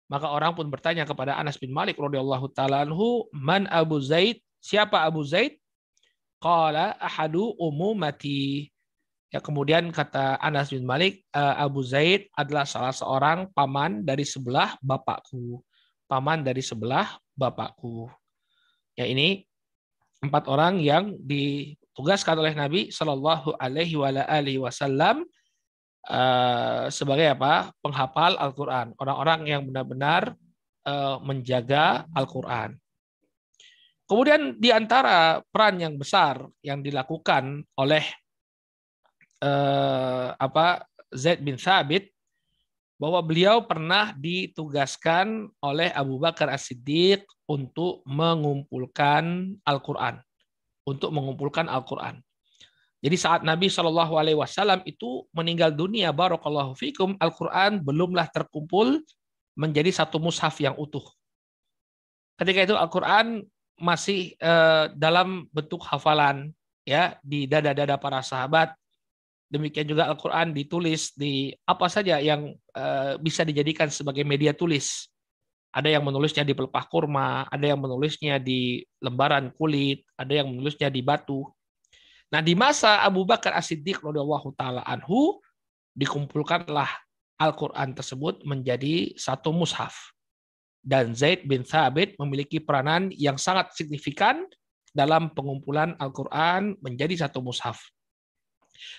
[0.09, 4.41] Maka orang pun bertanya kepada Anas bin Malik radhiyallahu taala anhu, "Man Abu Zaid?
[4.65, 5.61] Siapa Abu Zaid?"
[6.45, 8.69] Qala ahadu umumati.
[9.33, 14.77] Ya, kemudian kata Anas bin Malik, eh, Abu Zaid adalah salah seorang paman dari sebelah
[14.85, 15.65] bapakku.
[16.05, 18.13] Paman dari sebelah bapakku.
[18.93, 19.49] Ya ini
[20.21, 25.25] empat orang yang ditugaskan oleh Nabi Shallallahu Alaihi Wasallam
[26.13, 28.93] eh, sebagai apa penghafal Al-Quran.
[29.01, 30.37] Orang-orang yang benar-benar
[30.85, 32.84] eh, menjaga Al-Quran.
[34.05, 38.05] Kemudian di antara peran yang besar yang dilakukan oleh
[39.41, 42.13] eh, apa Zaid bin Thabit
[43.01, 50.23] bahwa beliau pernah ditugaskan oleh Abu Bakar As-Siddiq untuk mengumpulkan Al-Qur'an,
[50.87, 52.23] untuk mengumpulkan Al-Qur'an.
[53.05, 59.01] Jadi saat Nabi Shallallahu alaihi wasallam itu meninggal dunia barakallahu fikum Al-Qur'an belumlah terkumpul
[59.59, 61.05] menjadi satu mushaf yang utuh.
[62.41, 63.45] Ketika itu Al-Qur'an
[63.79, 66.55] masih uh, dalam bentuk hafalan
[66.87, 68.75] ya di dada-dada para sahabat.
[69.51, 75.11] Demikian juga Al-Qur'an ditulis di apa saja yang uh, bisa dijadikan sebagai media tulis.
[75.75, 80.87] Ada yang menulisnya di pelepah kurma, ada yang menulisnya di lembaran kulit, ada yang menulisnya
[80.87, 81.43] di batu.
[82.31, 85.43] Nah, di masa Abu Bakar As-Siddiq radhiyallahu taala anhu
[85.99, 86.91] dikumpulkanlah
[87.43, 90.14] Al-Qur'an tersebut menjadi satu mushaf
[90.85, 94.45] dan Zaid bin Thabit memiliki peranan yang sangat signifikan
[94.93, 97.81] dalam pengumpulan Al-Quran menjadi satu mushaf.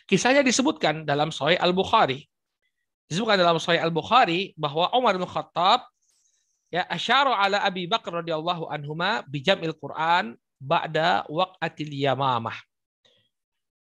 [0.10, 2.26] Kisahnya disebutkan dalam Sahih Al-Bukhari.
[3.06, 5.86] Disebutkan dalam Sahih Al-Bukhari bahwa Umar bin Khattab
[6.74, 12.58] ya asyara ala Abi Bakar radhiyallahu anhuma bijamil Quran ba'da waqatil Yamamah.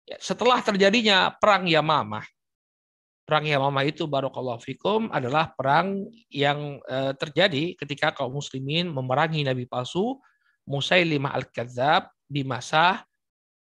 [0.09, 2.25] Ya, setelah terjadinya perang Yamamah,
[3.29, 9.69] perang Yamamah itu barakallahu fikum adalah perang yang uh, terjadi ketika kaum muslimin memerangi nabi
[9.69, 10.17] palsu
[10.69, 13.05] Musailimah al-Kadzab di masa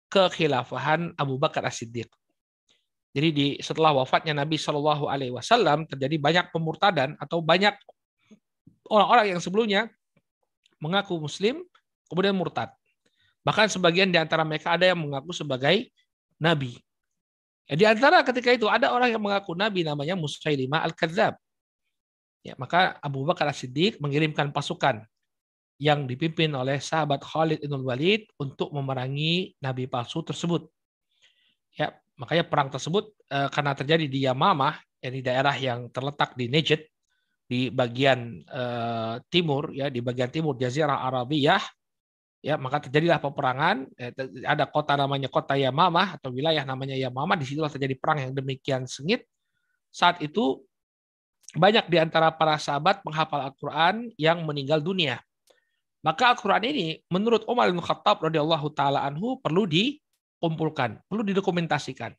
[0.09, 2.09] kekhilafahan Abu Bakar As-Siddiq.
[3.15, 7.77] Jadi di setelah wafatnya Nabi Shallallahu Alaihi Wasallam terjadi banyak pemurtadan atau banyak
[8.89, 9.87] orang-orang yang sebelumnya
[10.83, 11.63] mengaku Muslim
[12.09, 12.73] kemudian murtad.
[13.45, 15.93] Bahkan sebagian di antara mereka ada yang mengaku sebagai
[16.41, 16.81] nabi.
[17.65, 21.35] Ya, di antara ketika itu ada orang yang mengaku nabi namanya Musailimah al-Kadzab.
[22.45, 25.01] Ya, maka Abu Bakar As-Siddiq mengirimkan pasukan
[25.81, 30.69] yang dipimpin oleh sahabat Khalid bin Walid untuk memerangi nabi palsu tersebut.
[31.73, 36.85] Ya, makanya perang tersebut eh, karena terjadi di Yamamah, di daerah yang terletak di Najd
[37.49, 41.65] di bagian eh, timur ya, di bagian timur Jazirah Arabiyah
[42.45, 44.13] ya maka terjadilah peperangan eh,
[44.45, 48.85] ada kota namanya kota Yamamah atau wilayah namanya Yamamah di situlah terjadi perang yang demikian
[48.85, 49.25] sengit.
[49.89, 50.61] Saat itu
[51.57, 55.25] banyak di antara para sahabat penghafal Al-Quran yang meninggal dunia.
[56.05, 62.13] Maka Al-Quran ini menurut Umar bin Khattab radhiyallahu taala anhu perlu dikumpulkan perlu didokumentasikan.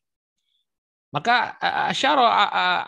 [1.13, 1.53] Maka
[1.93, 2.25] asyara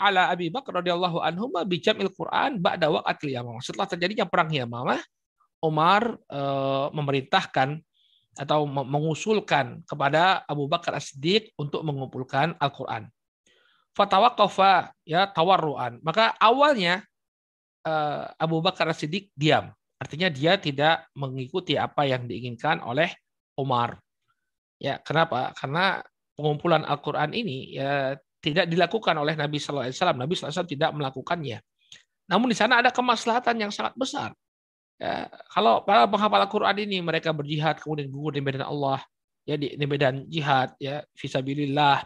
[0.01, 3.61] ala Abi Bakar radhiyallahu anhu bi jam'il Quran ba'da waqatil Yamamah.
[3.61, 4.99] Setelah terjadinya perang Yamamah
[5.63, 7.81] Umar uh, memerintahkan
[8.37, 13.09] atau mengusulkan kepada Abu Bakar As-Siddiq untuk mengumpulkan Al-Qur'an.
[13.97, 15.97] Fatawaqafa ya tawarruan.
[16.05, 17.01] Maka awalnya
[17.81, 19.73] uh, Abu Bakar As-Siddiq diam.
[19.97, 23.09] Artinya dia tidak mengikuti apa yang diinginkan oleh
[23.57, 23.97] Umar.
[24.77, 25.57] Ya, kenapa?
[25.57, 26.05] Karena
[26.37, 30.17] pengumpulan Al-Qur'an ini ya tidak dilakukan oleh Nabi sallallahu alaihi wasallam.
[30.21, 31.57] Nabi sallallahu alaihi wasallam tidak melakukannya.
[32.29, 34.37] Namun di sana ada kemaslahatan yang sangat besar.
[34.97, 38.97] Ya, kalau para penghafal Al-Quran ini mereka berjihad kemudian gugur di medan Allah,
[39.45, 42.01] ya di, di medan jihad, ya visabilillah,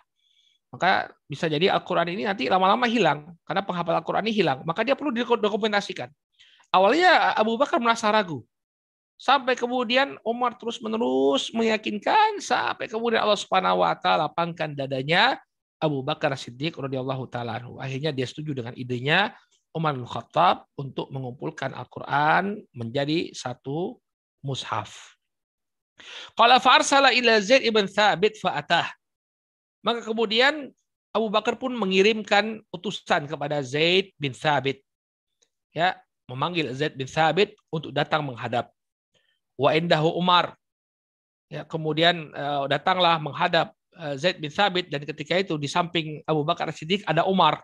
[0.71, 4.63] maka bisa jadi Al-Quran ini nanti lama-lama hilang karena penghafal Al-Quran ini hilang.
[4.63, 6.07] Maka dia perlu didokumentasikan.
[6.71, 8.47] Awalnya Abu Bakar merasa ragu.
[9.19, 15.37] Sampai kemudian Umar terus-menerus meyakinkan sampai kemudian Allah Subhanahu wa taala lapangkan dadanya
[15.77, 19.35] Abu Bakar Siddiq radhiyallahu taala Akhirnya dia setuju dengan idenya
[19.71, 23.95] Umar bin Khattab untuk mengumpulkan Al-Quran menjadi satu
[24.43, 25.15] mushaf.
[26.35, 28.91] Qala fa'arsala ila Zaid ibn Thabit fa'atah.
[29.81, 30.69] Maka kemudian
[31.15, 34.83] Abu Bakar pun mengirimkan utusan kepada Zaid bin Thabit.
[35.71, 35.95] Ya,
[36.27, 38.71] memanggil Zaid bin Thabit untuk datang menghadap.
[39.55, 40.55] Wa indahu Umar.
[41.51, 46.43] Ya, kemudian uh, datanglah menghadap uh, Zaid bin Thabit dan ketika itu di samping Abu
[46.43, 47.63] Bakar Siddiq ada Umar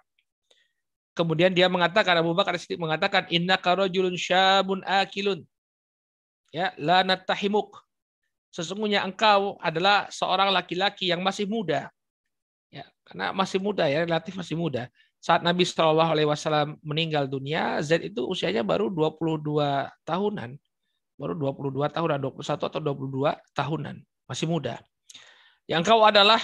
[1.17, 5.41] Kemudian dia mengatakan Abu Bakar Siddiq mengatakan inna karajulun syabun akilun.
[6.53, 7.81] Ya, la natahimuk.
[8.53, 11.89] Sesungguhnya engkau adalah seorang laki-laki yang masih muda.
[12.69, 14.93] Ya, karena masih muda ya, relatif masih muda.
[15.17, 20.53] Saat Nabi Shallallahu alaihi wasallam meninggal dunia, Zaid itu usianya baru 22 tahunan.
[21.17, 23.95] Baru 22 tahunan, 21 atau 22 tahunan.
[24.29, 24.77] Masih muda.
[25.65, 26.39] Yang engkau adalah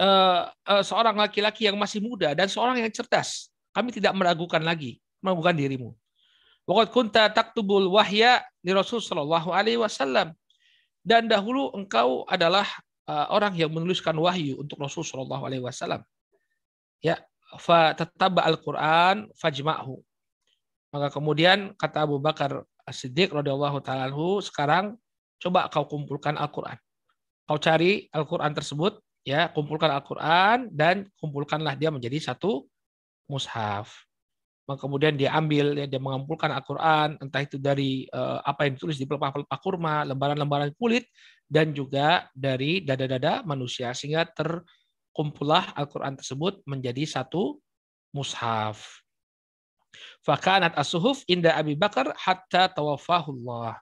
[0.00, 3.52] uh, uh, seorang laki-laki yang masih muda dan seorang yang cerdas.
[3.70, 5.90] Kami tidak meragukan lagi meragukan dirimu.
[6.64, 10.32] Waqad kunta taktubul wahya di Rasul sallallahu alaihi wasallam.
[11.00, 12.68] Dan dahulu engkau adalah
[13.08, 16.04] uh, orang yang menuliskan wahyu untuk Rasul sallallahu alaihi wasallam.
[17.00, 17.20] Ya,
[17.56, 19.96] fa tataba al-Qur'an fajma'hu.
[20.92, 24.10] Maka kemudian kata Abu Bakar As-Siddiq radhiyallahu taala
[24.42, 24.98] sekarang
[25.40, 26.76] coba kau kumpulkan Al-Qur'an.
[27.48, 32.64] Kau cari Al-Qur'an tersebut ya kumpulkan Al-Quran dan kumpulkanlah dia menjadi satu
[33.30, 33.92] mushaf.
[34.70, 39.06] Kemudian dia ambil, ya, dia mengumpulkan Al-Quran, entah itu dari uh, apa yang ditulis di
[39.08, 41.10] pelepah-pelepah kurma, lembaran-lembaran kulit,
[41.50, 43.90] dan juga dari dada-dada manusia.
[43.90, 47.58] Sehingga terkumpullah Al-Quran tersebut menjadi satu
[48.14, 49.02] mushaf.
[50.22, 53.74] Fakanat as-suhuf inda Abi Bakar hatta tawafahullah.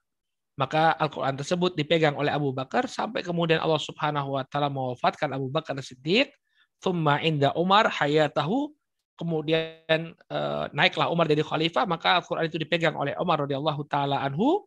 [0.59, 5.47] Maka Al-Quran tersebut dipegang oleh Abu Bakar sampai kemudian Allah Subhanahu wa taala mewafatkan Abu
[5.49, 6.35] Bakar Siddiq.
[6.83, 8.75] Thumma inda Umar hayatahu
[9.19, 14.63] kemudian uh, naiklah Umar jadi khalifah maka Al-Qur'an itu dipegang oleh Umar radhiyallahu taala anhu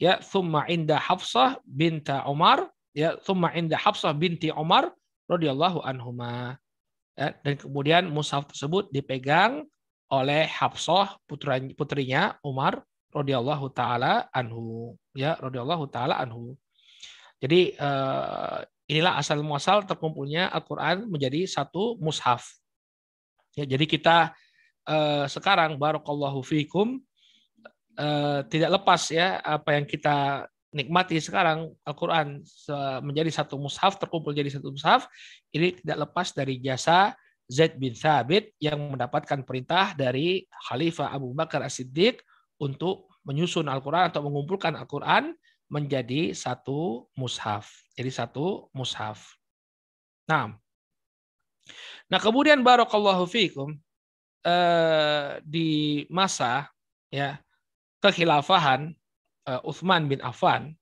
[0.00, 4.88] ya thumma inda Hafsah binta Umar ya thumma inda Hafsah binti Umar
[5.28, 6.56] radhiyallahu anhuma
[7.14, 9.68] ya, dan kemudian mushaf tersebut dipegang
[10.10, 16.54] oleh Hafsah putranya, putrinya Umar radhiyallahu taala anhu ya radhiyallahu taala anhu.
[17.40, 22.46] Jadi uh, inilah asal muasal terkumpulnya Al-Qur'an menjadi satu mushaf.
[23.56, 24.34] Ya, jadi kita
[24.86, 27.00] uh, sekarang barakallahu fikum
[27.98, 32.46] uh, tidak lepas ya apa yang kita nikmati sekarang Al-Quran
[33.02, 35.10] menjadi satu mushaf, terkumpul jadi satu mushaf,
[35.50, 37.10] ini tidak lepas dari jasa
[37.50, 42.22] Zaid bin Thabit yang mendapatkan perintah dari Khalifah Abu Bakar As-Siddiq
[42.60, 45.32] untuk menyusun Al-Quran atau mengumpulkan Al-Quran
[45.72, 47.72] menjadi satu mushaf.
[47.96, 49.34] Jadi satu mushaf.
[50.28, 50.54] Nah,
[52.06, 53.74] nah kemudian barakallahu fiikum
[54.44, 56.70] eh, di masa
[57.10, 57.40] ya
[58.00, 58.96] kekhilafahan
[59.44, 60.72] uh, Uthman bin Affan,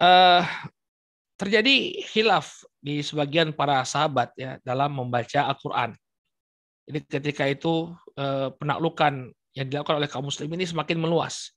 [0.00, 0.42] uh,
[1.36, 5.92] terjadi khilaf di sebagian para sahabat ya dalam membaca Al-Quran.
[6.84, 7.96] Jadi ketika itu
[8.60, 11.54] penaklukan yang dilakukan oleh kaum muslim ini semakin meluas.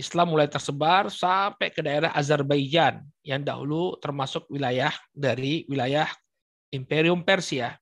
[0.00, 6.08] Islam mulai tersebar sampai ke daerah Azerbaijan yang dahulu termasuk wilayah dari wilayah
[6.72, 7.76] Imperium Persia.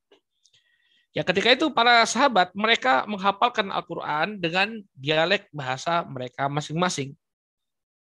[1.11, 7.15] Ya ketika itu para sahabat mereka menghafalkan Al-Quran dengan dialek bahasa mereka masing-masing.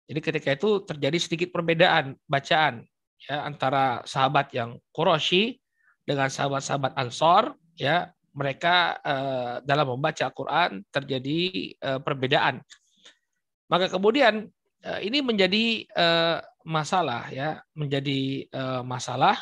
[0.08, 2.84] Jadi ketika itu terjadi sedikit perbedaan bacaan
[3.28, 5.60] ya antara sahabat yang Quraisy
[6.04, 11.40] dengan sahabat-sahabat Ansor ya mereka eh, dalam membaca Al-Quran terjadi
[11.74, 12.62] eh, perbedaan.
[13.66, 14.46] Maka kemudian
[14.86, 15.90] eh, ini menjadi
[16.68, 18.44] masalah ya menjadi
[18.84, 19.40] masalah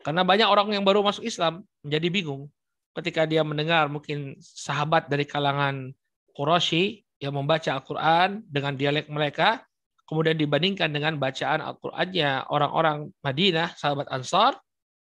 [0.00, 2.48] karena banyak orang yang baru masuk Islam menjadi bingung
[2.96, 5.92] ketika dia mendengar mungkin sahabat dari kalangan
[6.34, 9.60] Quraisy yang membaca Al-Quran dengan dialek mereka,
[10.08, 14.56] kemudian dibandingkan dengan bacaan Al-Qur'annya orang-orang Madinah, sahabat Ansar,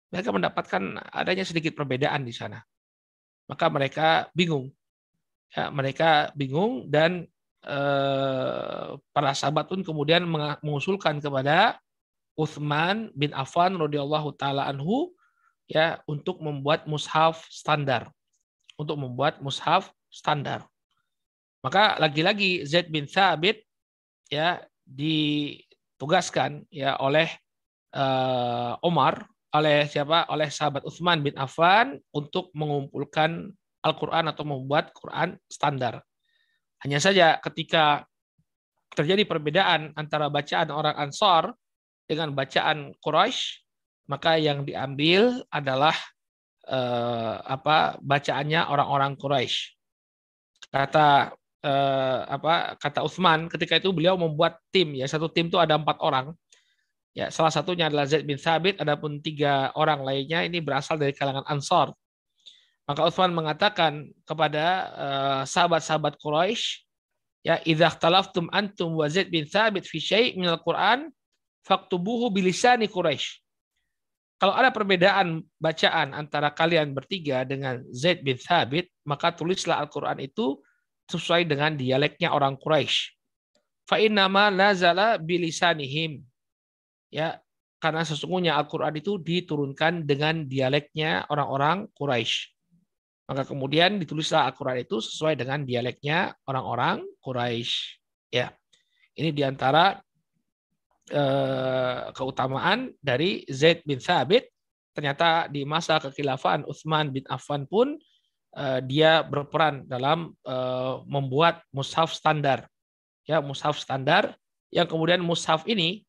[0.07, 2.63] mereka mendapatkan adanya sedikit perbedaan di sana.
[3.47, 4.71] Maka mereka bingung.
[5.51, 7.23] Ya, mereka bingung dan
[7.63, 10.27] eh, para sahabat pun kemudian
[10.63, 11.79] mengusulkan kepada
[12.37, 15.15] Uthman bin Affan radhiyallahu taala anhu
[15.67, 18.11] ya untuk membuat mushaf standar.
[18.79, 20.63] Untuk membuat mushaf standar.
[21.65, 23.65] Maka lagi-lagi Zaid bin Thabit
[24.31, 27.27] ya ditugaskan ya oleh
[27.91, 30.29] uh, Umar oleh siapa?
[30.29, 33.51] Oleh sahabat Uthman bin Affan untuk mengumpulkan
[33.83, 36.03] Al-Qur'an atau membuat Quran standar.
[36.83, 38.05] Hanya saja ketika
[38.93, 41.53] terjadi perbedaan antara bacaan orang Ansar
[42.05, 43.61] dengan bacaan Quraisy,
[44.09, 45.93] maka yang diambil adalah
[46.65, 49.77] eh, apa bacaannya orang-orang Quraisy.
[50.73, 55.77] Kata eh, apa kata Utsman ketika itu beliau membuat tim ya satu tim itu ada
[55.77, 56.33] empat orang.
[57.17, 61.41] Ya salah satunya adalah Zaid bin Thabit, adapun tiga orang lainnya ini berasal dari kalangan
[61.49, 61.97] Ansor.
[62.85, 66.85] Maka Utsman mengatakan kepada eh, sahabat-sahabat Quraisy,
[67.41, 71.09] ya idza ikhtalaftum antum wa Zaid bin Thabit fi syai' min al-Qur'an
[71.65, 73.41] faktubuhu bilisani Quraisy.
[74.37, 80.61] Kalau ada perbedaan bacaan antara kalian bertiga dengan Zaid bin Thabit, maka tulislah Al-Quran itu
[81.09, 83.17] sesuai dengan dialeknya orang Quraisy.
[83.89, 86.21] Fa innama nazala bilisanihim.
[87.07, 87.39] Ya,
[87.79, 92.51] karena sesungguhnya Al-Qur'an itu diturunkan dengan dialeknya orang-orang Quraisy.
[93.27, 97.99] Maka kemudian ditulislah Al-Qur'an itu sesuai dengan dialeknya orang-orang Quraisy.
[98.31, 98.51] Ya.
[99.17, 99.97] Ini di antara
[101.07, 104.51] Eh, keutamaan dari Zaid bin Thabit.
[104.91, 107.95] Ternyata di masa kekhilafan Utsman bin Affan pun
[108.59, 112.67] eh, dia berperan dalam eh, membuat mushaf standar.
[113.23, 114.35] Ya, mushaf standar
[114.67, 116.03] yang kemudian mushaf ini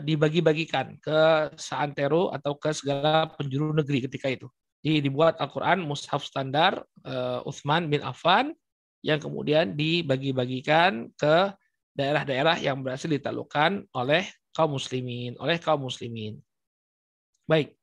[0.00, 4.48] dibagi-bagikan ke seantero atau ke segala penjuru negeri ketika itu.
[4.80, 6.80] Jadi dibuat Al-Quran mushaf standar
[7.44, 8.56] Utsman bin Affan
[9.04, 11.52] yang kemudian dibagi-bagikan ke
[11.92, 14.24] daerah-daerah yang berhasil ditaklukkan oleh
[14.56, 16.40] kaum muslimin, oleh kaum muslimin.
[17.44, 17.76] Baik.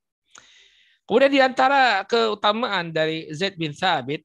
[1.06, 4.24] Kemudian di antara keutamaan dari Zaid bin Thabit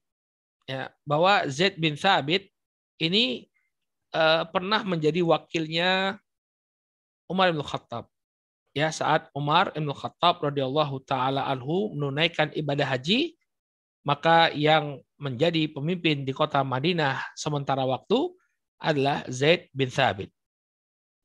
[0.65, 2.49] ya, bahwa Zaid bin Thabit
[2.97, 3.45] ini
[4.15, 6.17] uh, pernah menjadi wakilnya
[7.27, 8.07] Umar bin Khattab.
[8.71, 13.35] Ya, saat Umar bin Khattab radhiyallahu taala anhu menunaikan ibadah haji,
[14.07, 18.31] maka yang menjadi pemimpin di kota Madinah sementara waktu
[18.79, 20.29] adalah Zaid bin Thabit.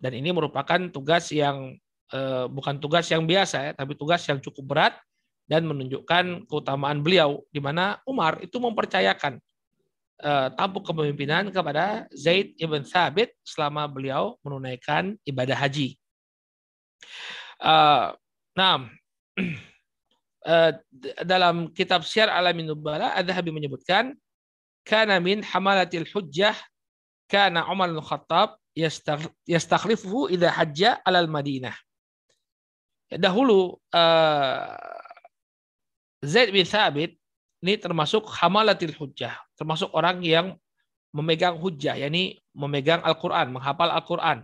[0.01, 1.79] Dan ini merupakan tugas yang
[2.11, 4.95] eh, bukan tugas yang biasa ya, tapi tugas yang cukup berat
[5.47, 9.37] dan menunjukkan keutamaan beliau di mana Umar itu mempercayakan
[10.55, 15.99] tampuk kepemimpinan kepada Zaid ibn Thabit selama beliau menunaikan ibadah haji.
[17.59, 18.15] Uh,
[18.55, 18.87] nah,
[20.47, 20.71] uh,
[21.23, 24.15] dalam kitab Syiar Alamin Nubala, Adhabi menyebutkan,
[24.83, 26.59] kana min hamalatil hujjah
[27.31, 28.59] kana Umar bin Khattab
[29.47, 31.75] yastakhlifuhu idza hajja alal Madinah.
[33.13, 34.75] Dahulu uh,
[36.25, 37.22] Zaid bin Thabit
[37.63, 40.59] ini termasuk hamalatil hujjah, termasuk orang yang
[41.15, 44.43] memegang hujjah, yakni memegang Al-Qur'an, menghafal Al-Qur'an.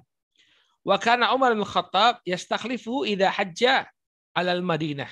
[0.87, 3.91] Wa kana Umar bin Khattab yastakhlifu idza hajja
[4.39, 5.11] alal Madinah.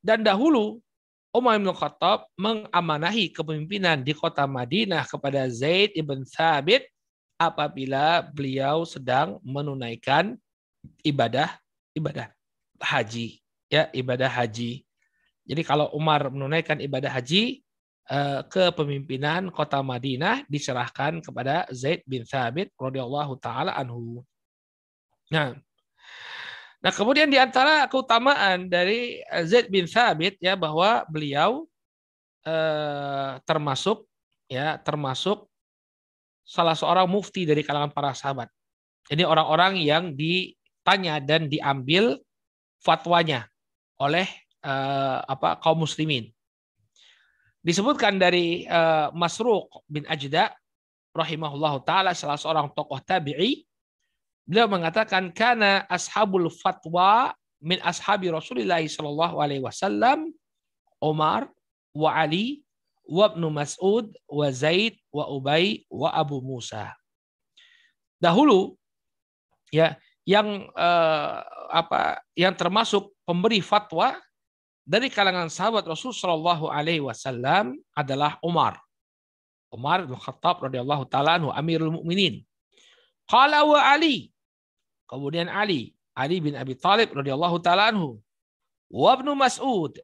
[0.00, 0.80] Dan dahulu
[1.36, 6.88] Umar bin Khattab mengamanahi kepemimpinan di kota Madinah kepada Zaid ibn Thabit
[7.36, 10.34] apabila beliau sedang menunaikan
[11.04, 11.60] ibadah
[11.92, 12.32] ibadah
[12.80, 14.87] haji ya ibadah haji.
[15.48, 17.64] Jadi kalau Umar menunaikan ibadah haji
[18.12, 24.20] eh, kepemimpinan kota Madinah diserahkan kepada Zaid bin Thabit radhiyallahu taala anhu.
[25.32, 25.56] Nah,
[26.84, 31.64] nah kemudian di antara keutamaan dari Zaid bin Thabit ya bahwa beliau
[32.44, 34.04] eh, termasuk
[34.52, 35.48] ya termasuk
[36.44, 38.52] salah seorang mufti dari kalangan para sahabat.
[39.08, 42.20] Jadi orang-orang yang ditanya dan diambil
[42.84, 43.48] fatwanya
[43.96, 44.28] oleh
[44.64, 46.30] uh, apa kaum muslimin.
[47.62, 50.54] Disebutkan dari uh, Masruq bin Ajda
[51.12, 53.66] rahimahullah taala salah seorang tokoh tabi'i
[54.48, 60.30] beliau mengatakan kana ashabul fatwa min ashabi Rasulullah sallallahu alaihi wasallam
[61.02, 61.50] Umar
[61.92, 62.62] wa Ali
[63.08, 66.94] wa Ibnu Mas'ud wa Zaid wa Ubay wa Abu Musa.
[68.22, 68.76] Dahulu
[69.72, 69.96] ya
[70.28, 71.36] yang eh,
[71.72, 74.16] apa yang termasuk pemberi fatwa
[74.88, 78.80] dari kalangan sahabat Rasul Shallallahu Alaihi Wasallam adalah Umar.
[79.68, 82.40] Umar bin Khattab radhiyallahu taala anhu Amirul Mukminin.
[83.28, 84.32] Qala wa Ali.
[85.04, 88.16] Kemudian Ali, Ali bin Abi Thalib radhiyallahu taala anhu.
[88.88, 90.00] Wa Ibnu Mas'ud.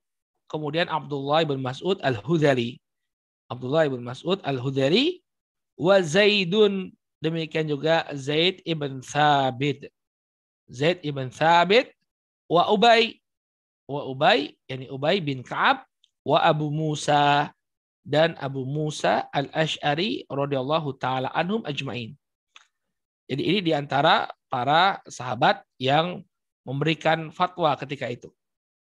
[0.52, 2.76] Kemudian Abdullah bin Mas'ud Al-Hudhali.
[3.48, 5.20] Abdullah ibn Mas'ud Al-Hudari
[5.76, 9.88] wa Zaidun demikian juga Zaid ibn Thabit
[10.68, 11.92] Zaid ibn Thabit
[12.48, 13.20] wa Ubay
[13.84, 15.84] wa Ubay yakni Ubay bin Ka'ab
[16.24, 17.52] wa Abu Musa
[18.04, 22.12] dan Abu Musa Al-Ash'ari radhiyallahu taala anhum ajmain.
[23.24, 26.20] Jadi ini di antara para sahabat yang
[26.64, 28.28] memberikan fatwa ketika itu.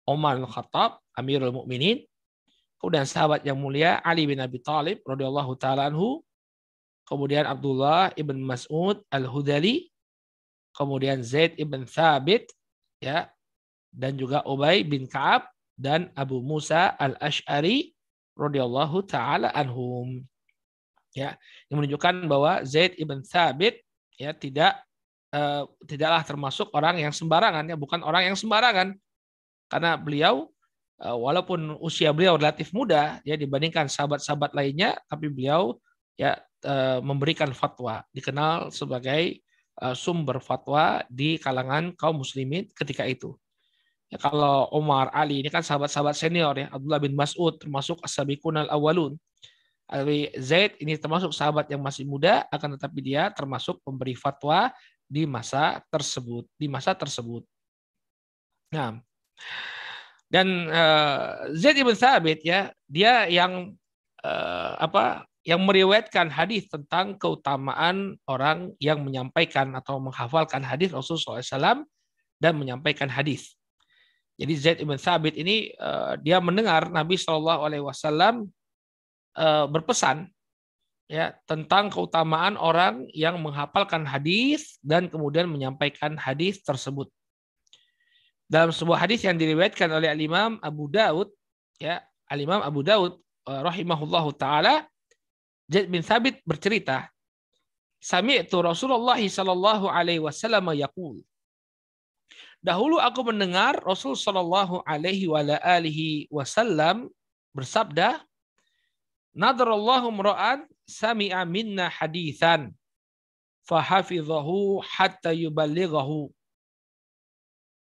[0.08, 2.04] Umar bin Khattab, Amirul Mukminin,
[2.78, 6.22] Kemudian sahabat yang mulia Ali bin Abi Thalib radhiyallahu taala anhu,
[7.10, 9.90] kemudian Abdullah ibn Mas'ud al-Hudali,
[10.78, 12.46] kemudian Zaid ibn Thabit
[13.02, 13.34] ya
[13.98, 17.98] dan juga Ubay bin Ka'ab dan Abu Musa al-Ash'ari
[18.38, 20.22] radhiyallahu taala anhum.
[21.18, 21.34] Ya,
[21.74, 23.82] yang menunjukkan bahwa Zaid ibn Thabit
[24.22, 24.78] ya tidak
[25.34, 28.94] uh, tidaklah termasuk orang yang sembarangan ya, bukan orang yang sembarangan.
[29.66, 30.54] Karena beliau
[30.98, 35.78] Eh, walaupun usia beliau relatif muda ya dibandingkan sahabat-sahabat lainnya, tapi beliau
[36.18, 39.42] ya eh, memberikan fatwa, dikenal sebagai
[39.94, 43.38] sumber fatwa di kalangan kaum muslimin ketika itu.
[44.08, 49.20] Ya, kalau Umar, Ali ini kan sahabat-sahabat senior ya, Abdullah bin Mas'ud termasuk as-sabiqun al-awwalun.
[49.88, 54.72] Ali Zaid ini termasuk sahabat yang masih muda, akan tetapi dia termasuk pemberi fatwa
[55.08, 57.44] di masa tersebut, di masa tersebut.
[58.72, 59.00] Nah,
[60.28, 63.76] dan uh, Zaid ibn Thabit ya, dia yang
[64.24, 65.28] uh, apa?
[65.48, 71.88] yang meriwayatkan hadis tentang keutamaan orang yang menyampaikan atau menghafalkan hadis Rasulullah SAW
[72.36, 73.57] dan menyampaikan hadis.
[74.38, 78.50] Jadi Zaid ibn Thabit ini uh, dia mendengar Nabi Shallallahu Alaihi Wasallam
[79.70, 80.34] berpesan
[81.06, 87.08] ya tentang keutamaan orang yang menghafalkan hadis dan kemudian menyampaikan hadis tersebut.
[88.48, 91.30] Dalam sebuah hadis yang diriwayatkan oleh Al-Imam Abu Daud
[91.80, 94.88] ya Al-Imam Abu Daud eh, rahimahullahu taala
[95.68, 97.12] Zaid bin Thabit bercerita
[97.98, 101.20] Sami'tu Rasulullah sallallahu alaihi wasallam yaqul
[102.68, 107.08] Dahulu aku mendengar Rasul sallallahu alaihi wasallam
[107.56, 108.20] bersabda
[109.32, 112.76] Nadarallahu mra'an sami'a minna hadithan
[113.64, 116.28] fahafidhahu hatta yuballighahu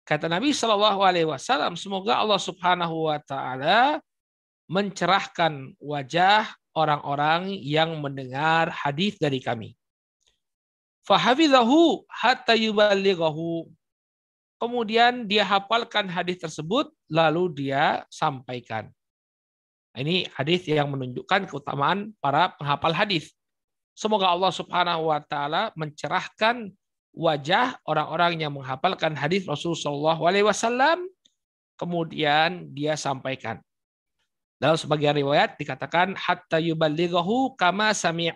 [0.03, 4.03] Kata Nabi Shallallahu Alaihi Wasallam, semoga Allah Subhanahu Wa Taala
[4.67, 6.43] mencerahkan wajah
[6.75, 9.79] orang-orang yang mendengar hadis dari kami.
[11.07, 13.71] Fahafizahu hatta yuballighahu.
[14.63, 18.87] Kemudian dia hafalkan hadis tersebut lalu dia sampaikan.
[19.91, 23.35] Ini hadis yang menunjukkan keutamaan para penghafal hadis.
[23.91, 26.71] Semoga Allah Subhanahu wa taala mencerahkan
[27.11, 31.11] wajah orang-orang yang menghafalkan hadis Rasulullah SAW,
[31.75, 33.59] kemudian dia sampaikan.
[34.63, 38.31] Dalam sebagian riwayat dikatakan hatta yuballighahu kama sami'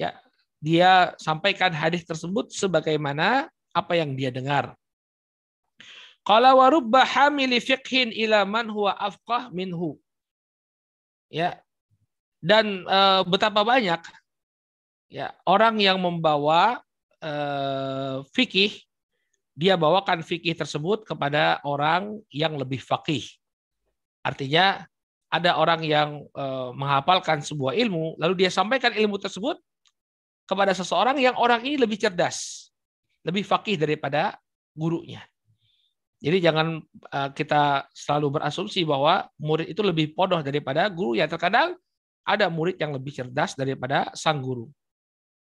[0.00, 0.16] ya
[0.56, 4.77] dia sampaikan hadis tersebut sebagaimana apa yang dia dengar.
[6.28, 9.96] Qala wa rubba hamili fiqhin ila huwa afqah minhu.
[11.32, 11.64] Ya.
[12.44, 14.04] Dan uh, betapa banyak
[15.08, 16.84] ya orang yang membawa
[17.24, 18.76] uh, fikih
[19.58, 23.24] dia bawakan fikih tersebut kepada orang yang lebih fakih.
[24.20, 24.84] Artinya
[25.32, 29.58] ada orang yang uh, menghafalkan sebuah ilmu lalu dia sampaikan ilmu tersebut
[30.44, 32.68] kepada seseorang yang orang ini lebih cerdas,
[33.24, 34.36] lebih fakih daripada
[34.76, 35.24] gurunya.
[36.18, 36.82] Jadi jangan
[37.14, 41.14] uh, kita selalu berasumsi bahwa murid itu lebih podoh daripada guru.
[41.14, 41.78] Ya terkadang
[42.26, 44.66] ada murid yang lebih cerdas daripada sang guru.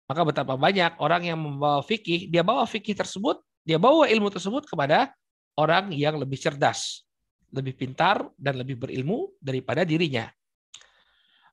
[0.05, 4.69] Maka betapa banyak orang yang membawa fikih, dia bawa fikih tersebut, dia bawa ilmu tersebut
[4.69, 5.15] kepada
[5.57, 7.09] orang yang lebih cerdas,
[7.49, 10.29] lebih pintar dan lebih berilmu daripada dirinya.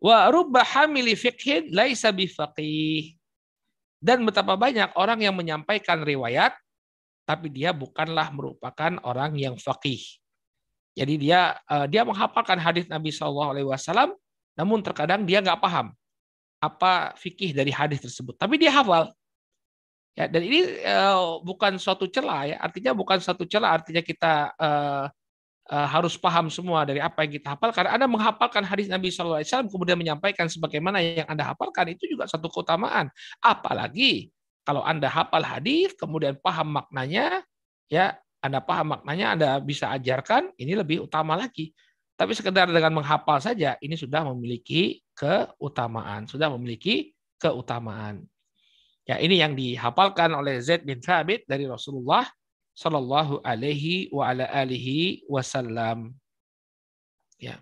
[0.02, 3.16] Wa rubba hamili fiqhin laisa bifaqih.
[4.02, 6.58] Dan betapa banyak orang yang menyampaikan riwayat,
[7.26, 10.02] tapi dia bukanlah merupakan orang yang faqih.
[10.92, 14.12] Jadi dia eh, dia menghafalkan hadis Nabi Shallallahu Alaihi Wasallam,
[14.60, 15.96] namun terkadang dia nggak paham
[16.62, 18.38] apa fikih dari hadis tersebut.
[18.38, 19.10] Tapi dia hafal.
[20.12, 25.08] Ya, dan ini uh, bukan suatu celah ya, artinya bukan suatu celah, artinya kita uh,
[25.72, 29.96] harus paham semua dari apa yang kita hafal karena Anda menghafalkan hadis Nabi SAW kemudian
[29.96, 33.08] menyampaikan sebagaimana yang Anda hafalkan itu juga satu keutamaan.
[33.40, 34.28] Apalagi
[34.62, 37.42] kalau Anda hafal hadis kemudian paham maknanya
[37.90, 41.74] ya Anda paham maknanya Anda bisa ajarkan ini lebih utama lagi.
[42.18, 48.22] Tapi sekedar dengan menghafal saja ini sudah memiliki keutamaan, sudah memiliki keutamaan.
[49.10, 52.30] Ya, ini yang dihafalkan oleh Zaid bin Thabit dari Rasulullah
[52.78, 56.14] Sallallahu Alaihi wa ala alihi Wasallam.
[57.42, 57.60] Ya.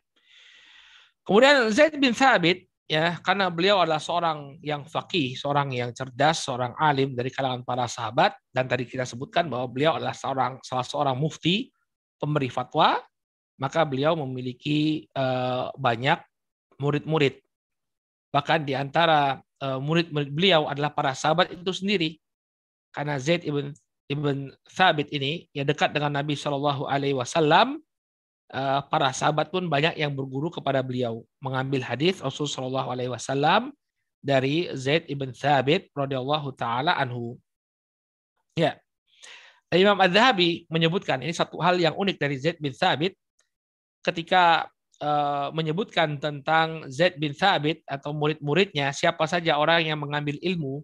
[1.25, 6.73] Kemudian Zaid bin Thabit ya karena beliau adalah seorang yang fakih, seorang yang cerdas, seorang
[6.81, 11.13] alim dari kalangan para sahabat dan tadi kita sebutkan bahwa beliau adalah seorang salah seorang
[11.13, 11.69] mufti
[12.17, 12.97] pemberi fatwa,
[13.61, 16.17] maka beliau memiliki uh, banyak
[16.81, 17.37] murid-murid.
[18.33, 22.17] Bahkan di antara uh, murid-murid beliau adalah para sahabat itu sendiri.
[22.89, 23.69] Karena Zaid ibn
[24.09, 27.77] Ibn Thabit ini yang dekat dengan Nabi Shallallahu Alaihi Wasallam,
[28.89, 33.69] para sahabat pun banyak yang berguru kepada beliau, mengambil hadis Rasul Shallallahu Alaihi Wasallam
[34.19, 37.39] dari Zaid ibn Thabit radhiyallahu taala anhu.
[38.57, 38.75] Ya,
[39.71, 43.13] Imam Az-Zahabi menyebutkan ini satu hal yang unik dari Zaid bin Thabit
[44.01, 44.65] ketika
[44.97, 50.81] uh, menyebutkan tentang Zaid bin Thabit atau murid-muridnya siapa saja orang yang mengambil ilmu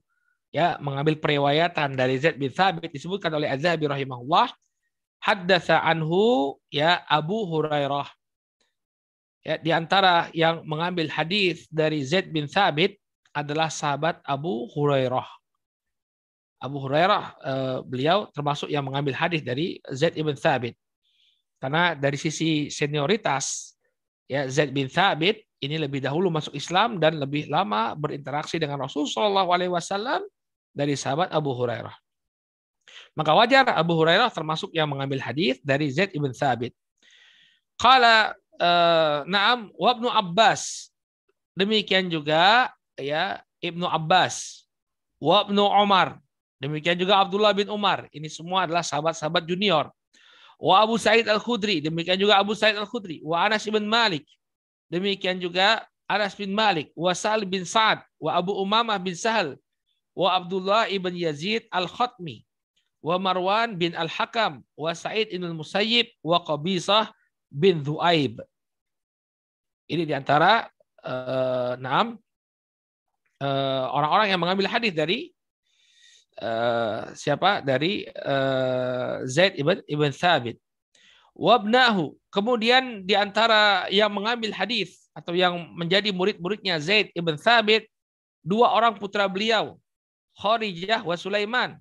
[0.53, 4.53] ya mengambil periwayatan dari Zaid bin Thabit disebutkan oleh Az-Zahabi rahimahullah
[5.21, 8.07] haddatsa anhu ya Abu Hurairah.
[9.45, 12.97] Ya di antara yang mengambil hadis dari Zaid bin Thabit
[13.29, 15.27] adalah sahabat Abu Hurairah.
[16.65, 20.73] Abu Hurairah eh, beliau termasuk yang mengambil hadis dari Zaid bin Thabit.
[21.61, 23.75] Karena dari sisi senioritas
[24.25, 29.45] ya Zaid bin Thabit ini lebih dahulu masuk Islam dan lebih lama berinteraksi dengan Rasulullah
[29.45, 30.25] SAW
[30.75, 32.04] dari sahabat Abu Hurairah.
[33.15, 36.75] Maka wajar Abu Hurairah termasuk yang mengambil hadis dari Zaid ibn Thabit.
[37.79, 40.91] Qala uh, na'am wa Ibnu Abbas.
[41.55, 44.67] Demikian juga ya Ibnu Abbas,
[45.23, 46.19] wa Ibnu Umar.
[46.59, 48.11] Demikian juga Abdullah bin Umar.
[48.11, 49.91] Ini semua adalah sahabat-sahabat junior.
[50.59, 51.79] Wa Abu Sa'id Al-Khudri.
[51.83, 53.23] Demikian juga Abu Sa'id Al-Khudri.
[53.23, 54.23] Wa Anas bin Malik.
[54.87, 56.91] Demikian juga Anas bin Malik.
[56.95, 58.03] Wa Sa'al bin Sa'ad.
[58.19, 59.59] Wa Abu Umamah bin Sahal
[60.15, 62.47] wa Abdullah ibn Yazid al-Khatmi
[63.05, 67.13] wa Marwan bin al-Hakam wa Sa'id ibn al-Musayyib wa Qabisah
[67.53, 68.41] bin Dhu'aib.
[69.85, 70.65] Ini di antara
[71.05, 72.17] uh, enam
[73.45, 75.29] uh, orang-orang yang mengambil hadis dari
[76.41, 80.57] uh, siapa dari uh, Zaid ibn ibn Thabit.
[81.37, 82.17] Wabnahu.
[82.33, 87.85] Kemudian di antara yang mengambil hadis atau yang menjadi murid-muridnya Zaid ibn Thabit
[88.41, 89.77] dua orang putra beliau
[90.41, 91.77] Kharijah wa Sulaiman.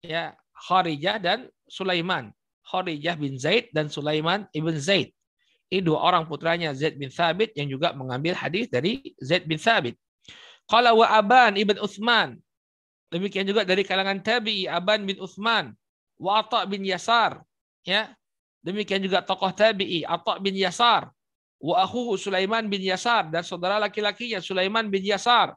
[0.00, 0.32] Ya,
[0.62, 2.30] Kharijah dan Sulaiman.
[2.62, 5.10] Kharijah bin Zaid dan Sulaiman ibn Zaid.
[5.72, 9.98] Ini dua orang putranya Zaid bin Thabit yang juga mengambil hadis dari Zaid bin Thabit.
[10.70, 12.38] Qala wa Aban ibn Uthman.
[13.10, 15.74] Demikian juga dari kalangan tabi'i Aban bin Uthman.
[16.16, 17.42] Wa Atta bin Yasar.
[17.82, 18.14] Ya.
[18.62, 21.10] Demikian juga tokoh tabi'i Atta bin Yasar.
[21.58, 25.52] Wa akhuhu Sulaiman bin Yasar dan saudara laki-lakinya Sulaiman bin Yasar.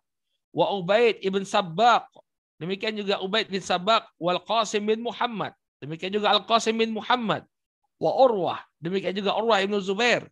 [0.55, 2.07] Wa Ubaid ibn Sabbaq
[2.55, 5.51] Demikian juga Ubaid bin Sabak wal Qasim bin Muhammad.
[5.83, 7.43] Demikian juga Al Qasim bin Muhammad
[7.99, 8.63] wa Urwah.
[8.79, 10.27] Demikian juga Urwah bin Zubair.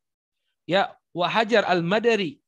[0.63, 2.39] Ya, wa Hajar al Madari.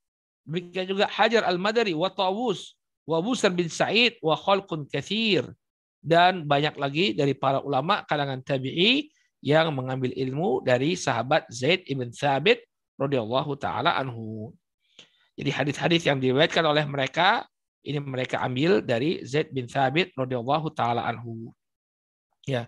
[0.47, 5.45] Demikian juga Hajar al Madari wa Tawus wa Busar bin Sa'id wa khalqun kathir
[6.05, 9.09] dan banyak lagi dari para ulama kalangan tabi'i
[9.45, 12.65] yang mengambil ilmu dari sahabat Zaid ibn Thabit
[12.97, 14.53] radhiyallahu taala anhu.
[15.37, 17.45] Jadi hadis-hadis yang diriwayatkan oleh mereka
[17.85, 21.53] ini mereka ambil dari Zaid bin Thabit radhiyallahu taala anhu.
[22.49, 22.67] Ya.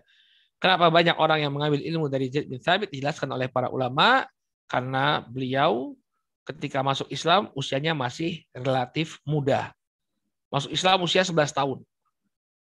[0.58, 4.26] Kenapa banyak orang yang mengambil ilmu dari Zaid bin Thabit dijelaskan oleh para ulama
[4.70, 5.98] karena beliau
[6.48, 9.76] ketika masuk Islam usianya masih relatif muda.
[10.48, 11.84] Masuk Islam usia 11 tahun.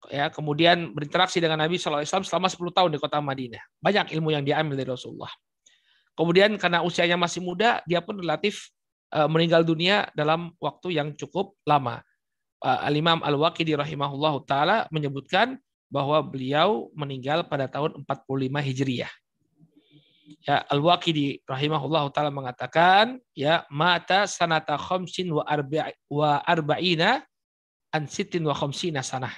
[0.09, 3.61] Ya, kemudian berinteraksi dengan Nabi SAW selama 10 tahun di kota Madinah.
[3.81, 5.29] Banyak ilmu yang diambil dari Rasulullah.
[6.17, 8.73] Kemudian karena usianya masih muda, dia pun relatif
[9.13, 12.01] eh, meninggal dunia dalam waktu yang cukup lama.
[12.65, 15.61] Eh, Al-Imam Al-Waqidi rahimahullah taala menyebutkan
[15.93, 19.13] bahwa beliau meninggal pada tahun 45 Hijriah.
[20.43, 27.21] Ya, Al-Waqidi rahimahullah taala mengatakan ya mata sanata khamsin wa arba'i wa arba'ina
[27.93, 29.31] an sitin wa khamsina sanah.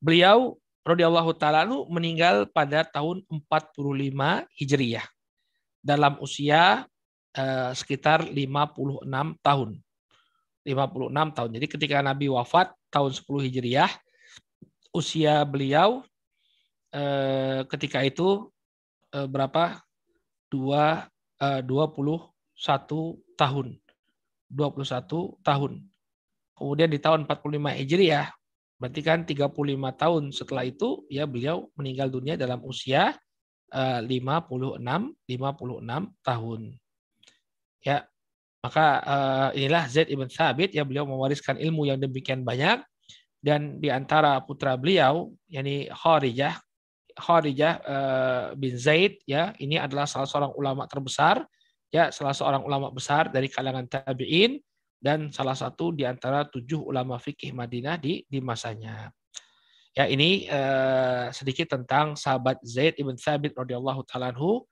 [0.00, 5.04] Beliau radhiyallahu taala meninggal pada tahun 45 Hijriah
[5.84, 6.88] dalam usia
[7.36, 9.04] eh, sekitar 56
[9.44, 9.76] tahun.
[10.62, 11.50] 56 tahun.
[11.58, 13.90] Jadi ketika Nabi wafat tahun 10 Hijriah,
[14.94, 16.06] usia beliau
[16.94, 18.50] eh, ketika itu
[19.10, 19.82] eh, berapa?
[20.52, 21.08] Dua,
[21.40, 22.30] eh, 21
[23.34, 23.80] tahun.
[24.52, 25.72] 21 tahun.
[26.52, 28.28] Kemudian di tahun 45 Hijriah,
[28.76, 29.48] berarti kan 35
[29.96, 33.16] tahun setelah itu ya beliau meninggal dunia dalam usia
[33.72, 34.78] eh, 56
[35.26, 36.60] 56 tahun.
[37.82, 38.11] Ya.
[38.62, 42.78] Maka eh, inilah Zaid ibn Thabit ya beliau mewariskan ilmu yang demikian banyak
[43.42, 46.62] dan di antara putra beliau yakni Kharijah
[47.12, 51.44] Kharijah uh, bin Zaid ya ini adalah salah seorang ulama terbesar
[51.92, 54.56] ya salah seorang ulama besar dari kalangan tabi'in
[55.02, 59.10] dan salah satu di antara tujuh ulama fikih Madinah di di masanya.
[59.92, 64.64] Ya ini uh, sedikit tentang sahabat Zaid ibn Thabit radhiyallahu taala uh,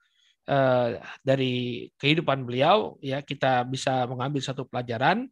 [1.21, 5.29] dari kehidupan beliau ya kita bisa mengambil satu pelajaran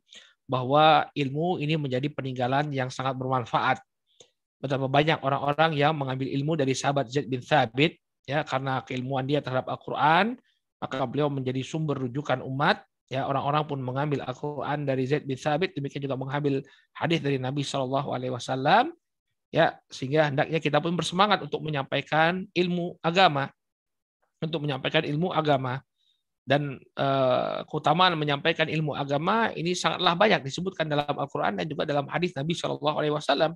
[0.49, 3.77] bahwa ilmu ini menjadi peninggalan yang sangat bermanfaat.
[4.59, 7.95] Betapa banyak orang-orang yang mengambil ilmu dari sahabat Zaid bin Thabit
[8.27, 10.35] ya karena keilmuan dia terhadap Al-Qur'an
[10.79, 15.73] maka beliau menjadi sumber rujukan umat ya orang-orang pun mengambil Al-Qur'an dari Zaid bin Thabit
[15.73, 16.61] demikian juga mengambil
[16.93, 18.91] hadis dari Nabi Shallallahu alaihi wasallam
[19.49, 23.49] ya sehingga hendaknya kita pun bersemangat untuk menyampaikan ilmu agama
[24.39, 25.83] untuk menyampaikan ilmu agama
[26.47, 32.09] dan uh, keutamaan menyampaikan ilmu agama ini sangatlah banyak disebutkan dalam Al-Qur'an dan juga dalam
[32.09, 33.53] hadis Nabi Shallallahu alaihi wasallam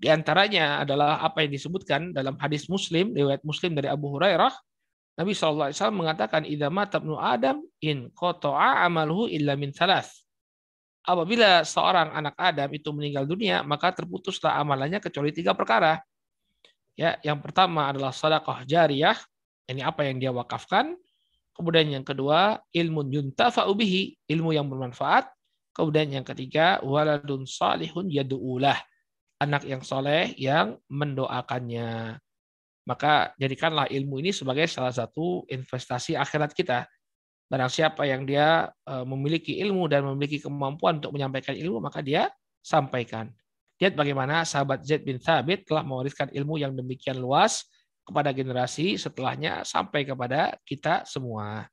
[0.00, 4.48] di antaranya adalah apa yang disebutkan dalam hadis Muslim, riwayat Muslim dari Abu Hurairah,
[5.20, 10.08] Nabi SAW mengatakan, "Idza mata ibnu Adam in qata'a amaluhu illa min thalath."
[11.04, 16.00] Apabila seorang anak Adam itu meninggal dunia, maka terputuslah amalannya kecuali tiga perkara.
[16.96, 19.20] Ya, yang pertama adalah sedekah jariyah,
[19.70, 20.98] ini apa yang dia wakafkan.
[21.54, 25.30] Kemudian yang kedua, ilmu yuntafa'u bihi, ilmu yang bermanfaat.
[25.70, 28.76] Kemudian yang ketiga, waladun salihun yadu'ulah,
[29.38, 32.18] anak yang soleh yang mendoakannya.
[32.88, 36.90] Maka jadikanlah ilmu ini sebagai salah satu investasi akhirat kita.
[37.50, 42.30] Barang siapa yang dia e, memiliki ilmu dan memiliki kemampuan untuk menyampaikan ilmu, maka dia
[42.62, 43.30] sampaikan.
[43.80, 47.64] Lihat bagaimana sahabat Zaid bin Thabit telah mewariskan ilmu yang demikian luas
[48.06, 51.68] kepada generasi setelahnya sampai kepada kita semua.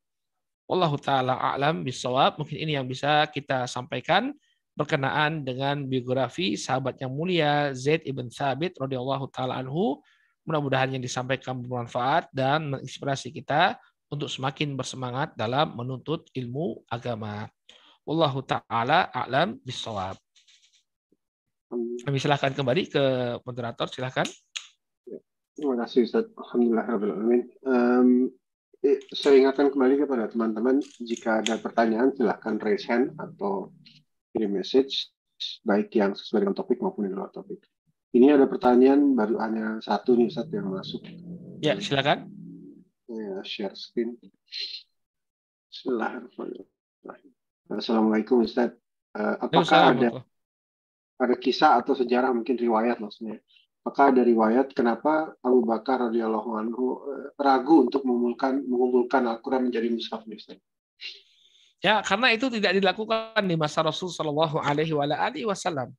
[0.67, 2.35] Wallahu taala a'lam bisawab.
[2.37, 4.35] Mungkin ini yang bisa kita sampaikan
[4.77, 10.03] berkenaan dengan biografi sahabat yang mulia Zaid ibn Thabit radhiyallahu taala anhu.
[10.43, 17.47] Mudah-mudahan yang disampaikan bermanfaat dan menginspirasi kita untuk semakin bersemangat dalam menuntut ilmu agama.
[18.07, 20.15] Wallahu taala a'lam bissawab.
[22.07, 23.03] Kami silahkan kembali ke
[23.43, 24.23] moderator, silahkan.
[25.57, 26.29] Terima kasih Ustaz.
[26.37, 26.85] Alhamdulillah
[27.65, 28.29] Um,
[29.09, 33.73] saya ingatkan kembali kepada teman-teman jika ada pertanyaan silahkan raise hand atau
[34.31, 35.09] kirim message
[35.65, 37.57] baik yang sesuai dengan topik maupun di luar topik.
[38.13, 41.01] Ini ada pertanyaan baru hanya satu nih Ustaz yang masuk.
[41.57, 42.29] Ya, silakan.
[43.09, 44.13] Ya, share screen.
[45.73, 47.33] Bismillahirrahmanirrahim.
[47.73, 48.77] Assalamualaikum Ustaz.
[49.17, 50.21] Uh, apakah ada
[51.17, 53.41] ada kisah atau sejarah mungkin riwayat maksudnya?
[53.87, 59.87] Apakah ada riwayat kenapa Abu Bakar radhiyallahu anhu eh, ragu untuk mengumpulkan mengumpulkan Al-Qur'an menjadi
[59.87, 60.59] mushaf Ustaz?
[61.79, 64.91] Ya, karena itu tidak dilakukan di masa Rasul Shallallahu Alaihi
[65.47, 65.95] Wasallam.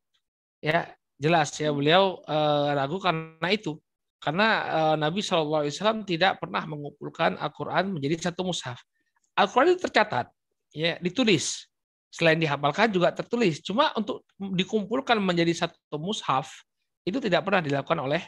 [0.60, 3.80] Ya, jelas ya beliau uh, ragu karena itu.
[4.20, 8.84] Karena uh, Nabi Shallallahu Alaihi Wasallam tidak pernah mengumpulkan Al-Quran menjadi satu mushaf.
[9.32, 10.28] Al-Quran itu tercatat,
[10.76, 11.64] ya ditulis.
[12.12, 13.64] Selain dihafalkan juga tertulis.
[13.64, 16.67] Cuma untuk dikumpulkan menjadi satu mushaf
[17.08, 18.22] itu tidak pernah dilakukan oleh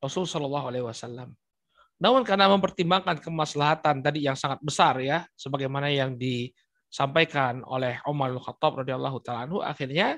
[0.00, 1.32] Rasul Shallallahu Alaihi Wasallam.
[2.00, 8.80] Namun karena mempertimbangkan kemaslahatan tadi yang sangat besar ya, sebagaimana yang disampaikan oleh Umar Al-Khattab
[8.80, 10.16] radhiyallahu taala akhirnya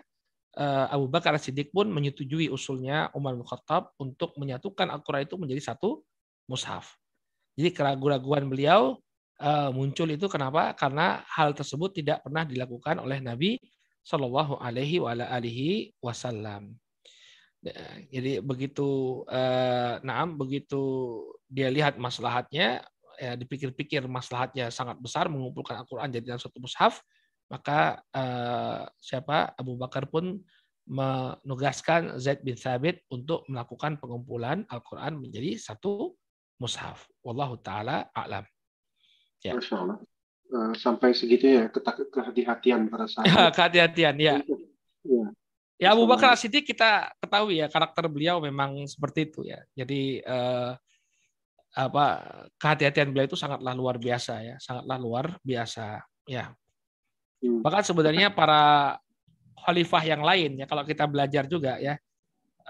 [0.54, 5.74] eh, Abu Bakar Siddiq pun menyetujui usulnya Umar bin Khattab untuk menyatukan Al-Quran itu menjadi
[5.74, 6.06] satu
[6.46, 6.94] mushaf.
[7.58, 9.02] Jadi keraguan-raguan beliau
[9.42, 10.78] eh, muncul itu kenapa?
[10.78, 13.58] Karena hal tersebut tidak pernah dilakukan oleh Nabi
[14.06, 15.02] Shallallahu Alaihi
[15.98, 16.78] Wasallam.
[18.10, 20.82] Jadi begitu eh, naam begitu
[21.46, 22.82] dia lihat maslahatnya
[23.22, 26.98] ya dipikir-pikir maslahatnya sangat besar mengumpulkan Al-Qur'an jadi dalam satu mushaf
[27.46, 30.42] maka eh, siapa Abu Bakar pun
[30.88, 36.18] menugaskan Zaid bin Thabit untuk melakukan pengumpulan Al-Qur'an menjadi satu
[36.58, 37.06] mushaf.
[37.22, 38.42] Wallahu taala a'lam.
[39.42, 39.54] Ya.
[39.54, 39.98] Masya Allah.
[40.52, 43.52] Eh, sampai segitu ya kehati-hatian para sahabat.
[43.56, 44.34] kehati-hatian ya.
[45.06, 45.26] ya.
[45.82, 49.58] Ya Abu Bakar Siddiq kita ketahui ya karakter beliau memang seperti itu ya.
[49.74, 50.72] Jadi eh,
[51.74, 52.06] apa
[52.54, 55.98] kehati-hatian beliau itu sangatlah luar biasa ya, sangatlah luar biasa
[56.30, 56.54] ya.
[57.42, 57.66] Hmm.
[57.66, 58.94] Bahkan sebenarnya para
[59.66, 61.98] khalifah yang lain ya kalau kita belajar juga ya,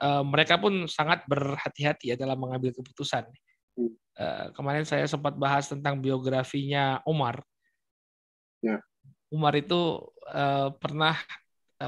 [0.01, 3.29] eh, mereka pun sangat berhati-hati ya dalam mengambil keputusan.
[3.77, 3.93] Hmm.
[4.17, 7.45] Eh, kemarin saya sempat bahas tentang biografinya Umar.
[8.65, 8.81] Ya.
[9.29, 10.01] Umar itu
[10.33, 11.21] eh, pernah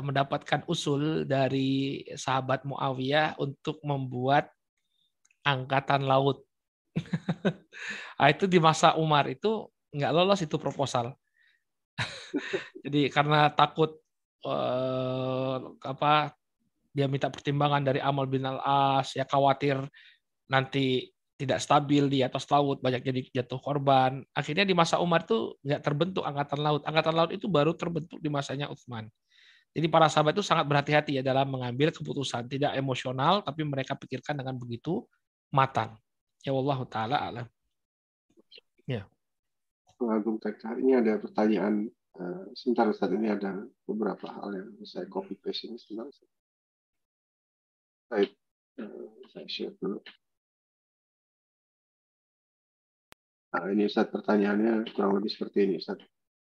[0.01, 4.51] mendapatkan usul dari sahabat Muawiyah untuk membuat
[5.45, 6.42] angkatan laut.
[8.16, 11.12] nah, itu di masa Umar itu nggak lolos itu proposal.
[12.84, 14.01] Jadi karena takut
[14.47, 16.34] eh, apa
[16.95, 19.82] dia minta pertimbangan dari Amal bin Al-As, ya khawatir
[20.47, 24.22] nanti tidak stabil di atas laut, banyak jadi jatuh korban.
[24.30, 26.82] Akhirnya di masa Umar itu nggak terbentuk angkatan laut.
[26.86, 29.11] Angkatan laut itu baru terbentuk di masanya Utsman.
[29.75, 34.39] Jadi para sahabat itu sangat berhati-hati ya dalam mengambil keputusan, tidak emosional tapi mereka pikirkan
[34.39, 35.03] dengan begitu
[35.51, 35.99] matang.
[36.47, 37.47] Ya Allah taala alam.
[38.87, 39.03] Ya.
[39.99, 45.35] Agung TK, ini ada pertanyaan uh, sebentar Ustaz ini ada beberapa hal yang saya copy
[45.43, 46.07] paste ini sebentar.
[48.12, 48.31] Baik,
[48.79, 49.99] uh, saya share dulu.
[53.57, 55.99] Nah, ini Ustaz pertanyaannya kurang lebih seperti ini Ustaz.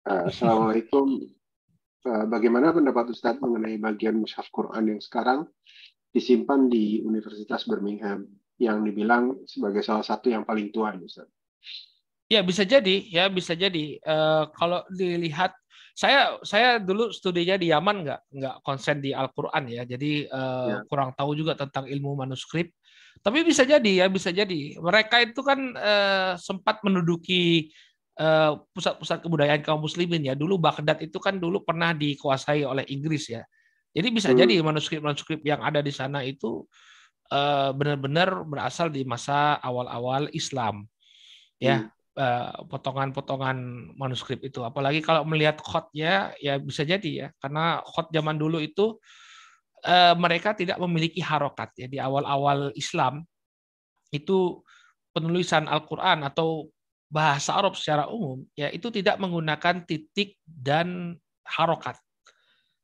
[0.07, 1.38] Uh, Assalamualaikum Eh,
[2.03, 5.47] bagaimana pendapat Ustadz mengenai bagian mushaf Quran yang sekarang
[6.09, 8.25] disimpan di Universitas Birmingham
[8.59, 11.31] yang dibilang sebagai salah satu yang paling tua, Ustadz?
[12.29, 13.97] Ya bisa jadi, ya bisa jadi.
[14.05, 15.55] Uh, kalau dilihat,
[15.97, 20.77] saya saya dulu studinya di Yaman nggak nggak konsen di Al-Quran ya, jadi uh, ya.
[20.87, 22.69] kurang tahu juga tentang ilmu manuskrip.
[23.19, 24.79] Tapi bisa jadi ya, bisa jadi.
[24.79, 27.88] Mereka itu kan uh, sempat menduduki Eh,
[28.75, 30.35] pusat-pusat kebudayaan kaum muslimin ya.
[30.35, 33.47] Dulu Baghdad itu kan dulu pernah dikuasai oleh Inggris ya.
[33.95, 34.39] Jadi bisa hmm.
[34.43, 36.67] jadi manuskrip-manuskrip yang ada di sana itu
[37.31, 40.83] uh, benar-benar berasal di masa awal-awal Islam.
[41.63, 42.19] Ya, hmm.
[42.19, 43.57] uh, potongan-potongan
[43.95, 44.67] manuskrip itu.
[44.67, 47.27] Apalagi kalau melihat khotnya ya bisa jadi ya.
[47.39, 48.99] Karena khot zaman dulu itu
[50.19, 53.23] mereka tidak memiliki harokat ya di awal-awal Islam
[54.11, 54.59] itu
[55.15, 56.67] penulisan Al-Qur'an atau
[57.09, 61.97] bahasa Arab secara umum ya itu tidak menggunakan titik dan harokat.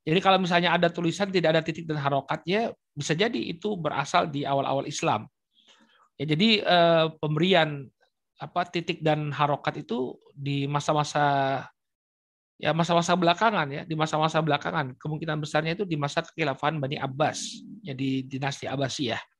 [0.06, 4.46] Jadi kalau misalnya ada tulisan tidak ada titik dan harokatnya bisa jadi itu berasal di
[4.46, 5.26] awal-awal Islam.
[6.18, 7.86] Ya jadi eh, pemberian
[8.36, 11.64] apa titik dan harokat itu di masa-masa
[12.56, 17.62] ya masa-masa belakangan ya di masa-masa belakangan kemungkinan besarnya itu di masa kekhilafahan Bani Abbas
[17.84, 19.35] ya di dinasti Abbasiyah.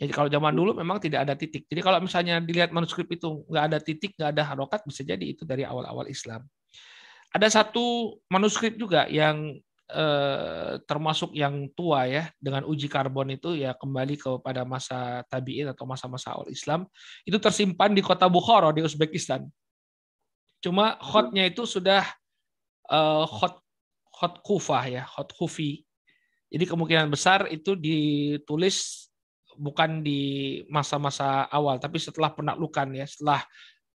[0.00, 1.68] Jadi kalau zaman dulu memang tidak ada titik.
[1.68, 5.44] Jadi kalau misalnya dilihat manuskrip itu nggak ada titik, nggak ada harokat, bisa jadi itu
[5.44, 6.40] dari awal-awal Islam.
[7.36, 9.60] Ada satu manuskrip juga yang
[9.92, 15.84] eh, termasuk yang tua ya dengan uji karbon itu ya kembali kepada masa tabiin atau
[15.84, 16.88] masa-masa awal Islam
[17.28, 19.44] itu tersimpan di kota Bukhara di Uzbekistan.
[20.64, 22.08] Cuma khotnya itu sudah
[22.88, 23.60] eh, khot
[24.16, 25.84] khot kufah ya, khot kufi.
[26.48, 29.09] Jadi kemungkinan besar itu ditulis
[29.56, 33.42] bukan di masa-masa awal, tapi setelah penaklukan ya, setelah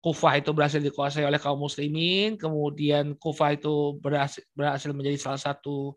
[0.04, 5.96] Kufah itu berhasil dikuasai oleh kaum muslimin, kemudian Kufah itu berhasil, berhasil menjadi salah satu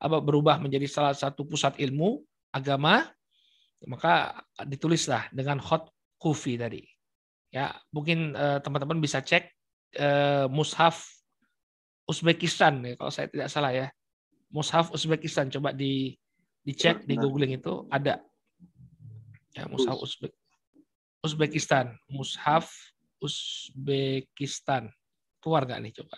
[0.00, 2.24] apa berubah menjadi salah satu pusat ilmu
[2.56, 3.04] agama,
[3.84, 6.88] maka ditulislah dengan hot kufi tadi.
[7.52, 9.52] Ya, mungkin eh, teman-teman bisa cek
[10.00, 11.04] eh, mushaf
[12.04, 13.86] Uzbekistan ya kalau saya tidak salah ya.
[14.52, 16.16] Mushaf Uzbekistan coba di
[16.64, 18.24] dicek di googling itu ada
[19.54, 20.34] Ya, Mushaf Uzbek.
[21.22, 21.94] Uzbekistan.
[22.10, 22.68] Mushaf
[23.22, 24.90] Uzbekistan.
[25.38, 26.14] Keluar nggak nih coba?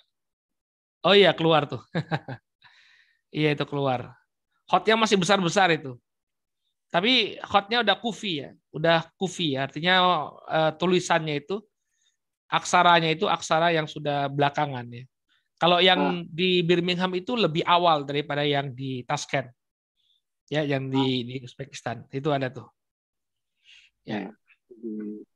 [1.07, 1.85] Oh iya keluar tuh.
[3.39, 4.17] iya itu keluar.
[4.67, 5.95] Hotnya masih besar-besar itu.
[6.91, 9.69] Tapi khotnya udah kufi ya, udah kufi ya.
[9.69, 9.95] Artinya
[10.49, 11.61] uh, tulisannya itu
[12.47, 15.05] aksaranya itu aksara yang sudah belakangan ya.
[15.57, 16.29] Kalau yang oh.
[16.29, 19.49] di Birmingham itu lebih awal daripada yang di Tashkent.
[20.47, 22.07] Ya, yang di, di Uzbekistan.
[22.13, 22.71] Itu ada tuh.
[24.07, 24.31] Ya.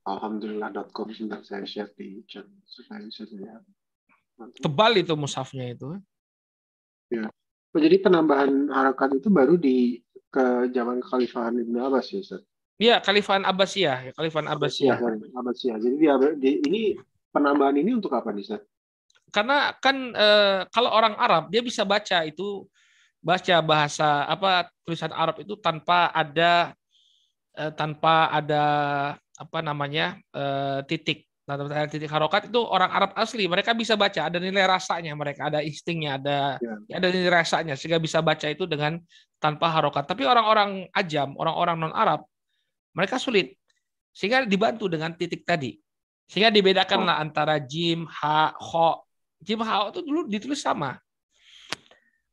[0.07, 3.27] Alhamdulillah.com sudah saya share di chat supaya bisa.
[4.63, 5.99] Tebal itu musafnya itu.
[7.11, 7.27] Ya.
[7.71, 12.43] Oh, jadi penambahan harokat itu baru di ke zaman Khalifahan Ibnu Abbas ya, Ustaz?
[12.81, 14.97] Iya, Khalifahan Abbasiyah, ya, Khalifahan Abbasiyah.
[14.97, 15.77] Ya, Abbasiyah.
[15.79, 16.83] Jadi dia, di, ini
[17.35, 18.63] penambahan ini untuk apa nih, Ustaz?
[19.31, 20.29] Karena kan e,
[20.75, 22.67] kalau orang Arab dia bisa baca itu
[23.23, 26.75] baca bahasa apa tulisan Arab itu tanpa ada
[27.61, 28.65] e, tanpa ada
[29.37, 30.45] apa namanya e,
[30.89, 35.51] titik ada titik harokat itu orang Arab asli mereka bisa baca ada nilai rasanya mereka
[35.51, 36.97] ada instingnya ada ya.
[36.97, 39.03] ada nilai rasanya sehingga bisa baca itu dengan
[39.43, 42.23] tanpa harokat tapi orang-orang ajam orang-orang non Arab
[42.95, 43.59] mereka sulit
[44.15, 45.75] sehingga dibantu dengan titik tadi
[46.31, 47.25] sehingga dibedakanlah oh.
[47.27, 49.03] antara jim, ha, ho.
[49.43, 50.95] Jim, ha itu dulu ditulis sama.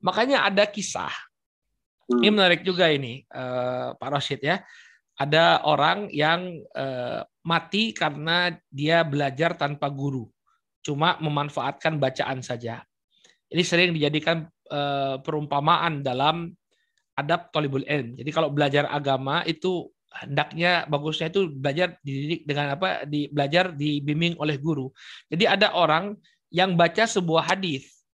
[0.05, 1.09] Makanya ada kisah.
[2.05, 2.21] Hmm.
[2.21, 4.61] Ini menarik juga ini, uh, Pak Roshid ya.
[5.17, 10.29] Ada orang yang uh, mati karena dia belajar tanpa guru.
[10.85, 12.85] Cuma memanfaatkan bacaan saja.
[13.49, 16.53] Ini sering dijadikan uh, perumpamaan dalam
[17.17, 18.13] adab tolibul ilm.
[18.13, 19.89] Jadi kalau belajar agama itu
[20.21, 24.93] hendaknya bagusnya itu belajar dididik dengan apa di belajar dibimbing oleh guru.
[25.27, 26.13] Jadi ada orang
[26.53, 28.05] yang baca sebuah hadis.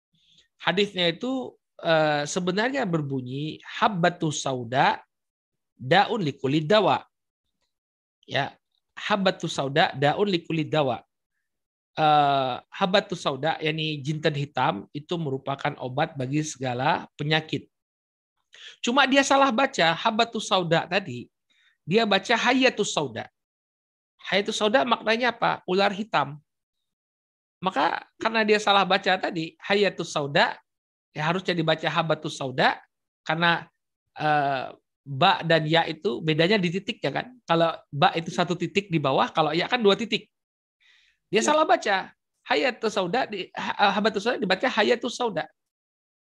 [0.63, 1.51] Hadisnya itu
[1.83, 5.03] uh, sebenarnya berbunyi habbatus sauda
[5.77, 7.03] daun likulid dawa.
[8.23, 8.55] Ya,
[8.95, 11.03] habbatus sauda daun likulid dawa.
[11.93, 17.69] Uh, habbatus sauda yakni jinten hitam itu merupakan obat bagi segala penyakit.
[18.81, 21.29] Cuma dia salah baca habbatus sauda tadi
[21.83, 23.27] dia baca hayatus sauda.
[24.31, 25.59] Hayatus sauda maknanya apa?
[25.67, 26.39] Ular hitam.
[27.59, 30.55] Maka karena dia salah baca tadi, hayatus sauda,
[31.15, 32.79] ya harusnya dibaca habatus sauda,
[33.23, 33.67] karena
[34.19, 34.67] eh,
[35.03, 37.35] ba dan ya itu bedanya di titik ya kan.
[37.43, 40.31] Kalau ba itu satu titik di bawah, kalau ya kan dua titik.
[41.27, 41.51] Dia ya.
[41.51, 42.11] salah baca.
[42.43, 45.47] Hayatus sauda, di, habatus sauda dibaca hayatus sauda.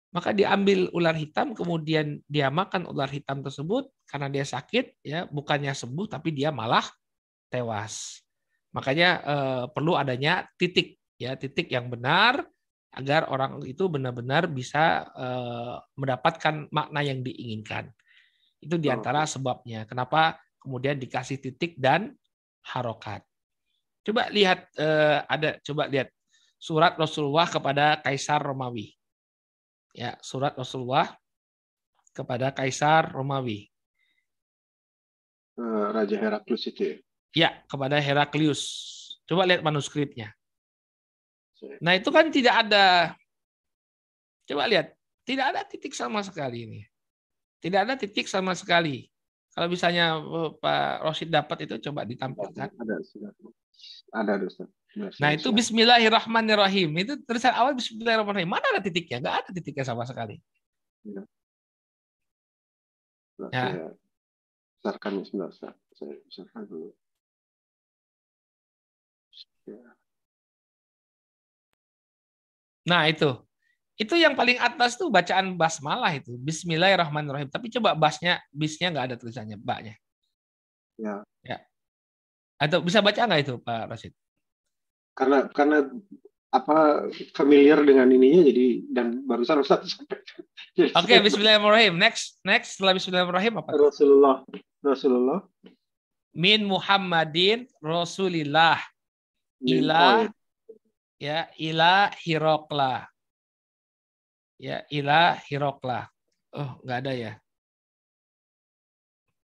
[0.09, 5.78] Maka diambil ular hitam, kemudian dia makan ular hitam tersebut karena dia sakit, ya bukannya
[5.78, 6.82] sembuh tapi dia malah
[7.53, 8.25] tewas.
[8.73, 12.41] Makanya eh, perlu adanya titik, ya titik yang benar
[12.97, 17.93] agar orang itu benar-benar bisa eh, mendapatkan makna yang diinginkan.
[18.68, 19.88] Itu di antara sebabnya.
[19.88, 22.11] Kenapa kemudian dikasih titik dan
[22.68, 23.24] harokat.
[24.03, 26.11] Coba lihat eh, ada, coba lihat
[26.59, 28.97] surat Rasulullah kepada Kaisar Romawi
[29.97, 31.09] ya surat Rasulullah
[32.13, 33.65] kepada Kaisar Romawi.
[35.57, 36.95] Raja Heraklius itu ya?
[37.34, 38.61] Ya, kepada Heraklius.
[39.26, 40.38] Coba lihat manuskripnya.
[41.82, 43.18] Nah, itu kan tidak ada
[44.47, 44.95] Coba lihat,
[45.28, 46.82] tidak ada titik sama sekali ini.
[47.58, 49.10] Tidak ada titik sama sekali.
[49.58, 52.70] Kalau misalnya eh, Pak Rosid dapat itu coba ditampilkan.
[52.78, 52.95] Ada,
[54.14, 54.70] ada, ada Ustaz.
[55.22, 56.89] Nah itu Bismillahirrahmanirrahim.
[56.97, 58.49] Itu tulisan awal Bismillahirrahmanirrahim.
[58.49, 59.22] Mana ada titiknya?
[59.22, 60.41] Enggak ada titiknya sama sekali.
[61.05, 61.22] Ya.
[63.38, 63.66] Nah, ya.
[63.66, 63.88] Saya
[64.78, 65.49] besarkan sebentar.
[65.93, 66.89] Saya besarkan dulu.
[69.70, 69.82] Ya.
[72.89, 73.47] Nah itu.
[73.98, 76.38] Itu yang paling atas tuh bacaan basmalah itu.
[76.38, 77.50] Bismillahirrahmanirrahim.
[77.50, 79.98] Tapi coba basnya, bisnya nggak ada tulisannya, baknya.
[81.02, 81.26] Ya.
[81.41, 81.66] Ya.
[82.62, 84.14] Atau bisa baca nggak itu Pak Rasid?
[85.18, 85.78] karena karena
[86.54, 90.22] apa familiar dengan ininya jadi dan barusan Ustaz sampai.
[90.78, 91.98] Oke, okay, bismillahirrahmanirrahim.
[91.98, 93.70] Next, next setelah bismillahirrahmanirrahim apa?
[93.74, 94.36] Rasulullah.
[94.86, 95.39] Rasulullah.
[96.38, 98.78] Min Muhammadin Rasulillah.
[99.58, 100.30] Ila
[101.18, 103.10] ya ila Hirokla.
[104.58, 106.10] Ya, ila Hirokla.
[106.58, 107.34] Oh, nggak ada ya.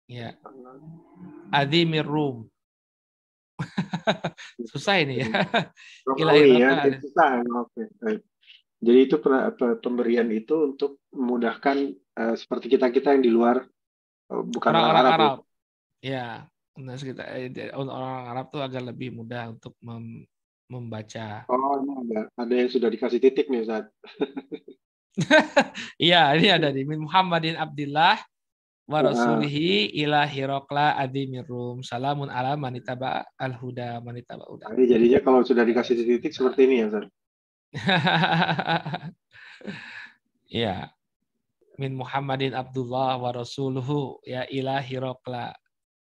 [0.10, 0.34] Ya.
[1.54, 2.50] Adimir Rum.
[4.74, 5.30] susah ini ya.
[6.10, 7.46] Romawi ya, susah.
[7.46, 7.84] Oke.
[8.84, 9.16] Jadi itu
[9.80, 11.78] pemberian itu untuk memudahkan
[12.20, 13.64] uh, seperti kita kita yang di luar
[14.34, 15.14] uh, bukan orang, orang Arab.
[15.16, 15.38] Arab.
[16.04, 16.28] Ya,
[16.76, 20.28] nah kita eh, orang Arab tuh agak lebih mudah untuk mem
[20.68, 21.48] membaca.
[21.48, 23.88] Oh, ada ada yang sudah dikasih titik nih Ustaz.
[26.10, 28.18] Iya, ini ada di Muhammadin Abdullah
[28.84, 34.68] wa rasulihi ila hirokla adimir rum salamun ala manitaba al huda manitaba uda.
[34.76, 37.06] Ini jadinya kalau sudah dikasih titik seperti ini ya, Ustaz.
[40.54, 40.94] Iya.
[41.82, 45.50] min Muhammadin Abdullah wa Rasuluhu ya ilahi rokla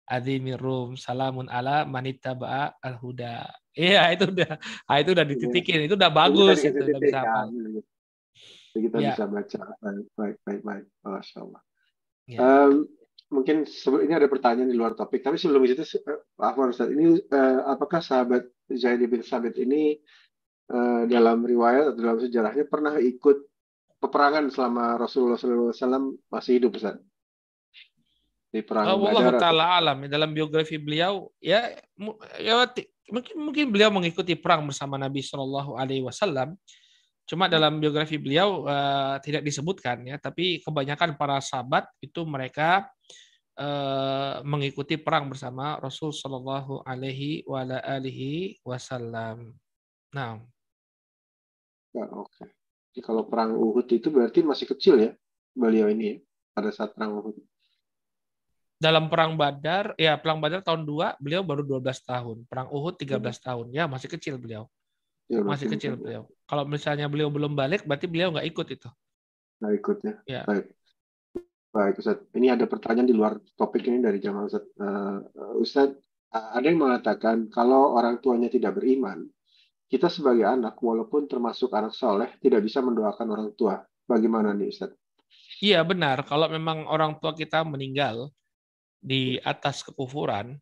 [0.06, 3.49] azimir rum salamun ala manittaba'a al-huda.
[3.74, 7.20] Iya, itu udah ah, itu udah dititikin, itu udah bagus itu, udah bisa
[8.76, 8.84] apa.
[8.91, 9.15] Kita ya.
[9.15, 9.61] bisa baca
[10.19, 10.86] baik baik baik.
[11.07, 11.61] Masya Allah.
[12.28, 12.39] Ya.
[12.41, 12.73] Um,
[13.32, 15.82] mungkin sebelum ini ada pertanyaan di luar topik, tapi sebelum itu,
[16.38, 19.97] Pak Ustaz, ini uh, apakah sahabat Zaid bin Sabit ini
[20.69, 23.38] uh, dalam riwayat atau dalam sejarahnya pernah ikut
[24.01, 26.97] peperangan selama Rasulullah SAW masih hidup, Ustaz?
[28.55, 31.76] Di perang oh, Allah Taala alam dalam biografi beliau ya
[32.39, 32.63] ya
[33.11, 36.55] mungkin mungkin beliau mengikuti perang bersama Nabi Shallallahu Alaihi Wasallam.
[37.26, 42.86] Cuma dalam biografi beliau uh, tidak disebutkan ya, tapi kebanyakan para sahabat itu mereka
[43.57, 47.41] uh, mengikuti perang bersama Rasul Shallallahu Alaihi
[48.61, 49.57] Wasallam.
[50.13, 50.38] Nah,
[51.97, 52.30] ya, oke.
[52.30, 52.47] Okay.
[52.93, 55.11] Jadi kalau perang Uhud itu berarti masih kecil ya
[55.51, 56.17] beliau ini ya,
[56.55, 57.36] pada saat perang Uhud.
[58.76, 62.38] Dalam perang Badar, ya perang Badar tahun 2 beliau baru 12 tahun.
[62.45, 63.43] Perang Uhud 13 hmm.
[63.43, 63.65] tahun.
[63.71, 64.67] Ya masih kecil beliau.
[65.26, 66.30] Ya, masih kecil beliau.
[66.45, 68.89] Kalau misalnya beliau belum balik, berarti beliau nggak ikut itu.
[69.57, 70.13] Nggak ikut ya.
[70.30, 70.41] ya.
[70.45, 70.65] Baik.
[71.73, 72.21] Baik Ustaz.
[72.32, 74.65] Ini ada pertanyaan di luar topik ini dari jamaah Ustaz.
[74.78, 75.19] Uh,
[75.57, 75.89] Ustaz,
[76.30, 79.26] ada yang mengatakan kalau orang tuanya tidak beriman,
[79.89, 83.82] kita sebagai anak, walaupun termasuk anak soleh, tidak bisa mendoakan orang tua.
[84.05, 84.93] Bagaimana nih Ustaz?
[85.57, 88.30] Iya benar, kalau memang orang tua kita meninggal
[89.01, 90.59] di atas kekufuran,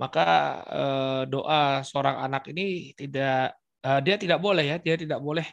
[0.00, 0.26] maka
[0.66, 5.46] eh, doa seorang anak ini tidak eh, dia tidak boleh ya, dia tidak boleh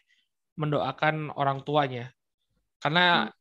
[0.56, 2.10] mendoakan orang tuanya.
[2.80, 3.32] Karena hmm.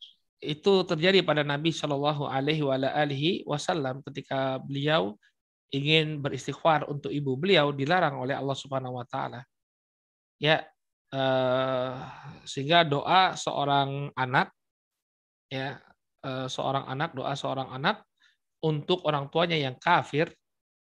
[0.45, 5.16] itu terjadi pada Nabi Shallallahu alaihi wasallam ketika beliau
[5.74, 9.43] ingin beristighfar untuk ibu beliau dilarang oleh Allah Subhanahu wa taala.
[10.39, 10.66] Ya,
[11.14, 11.93] eh,
[12.47, 14.55] sehingga doa seorang anak
[15.51, 15.78] ya,
[16.22, 18.03] eh, seorang anak doa seorang anak
[18.64, 20.32] untuk orang tuanya yang kafir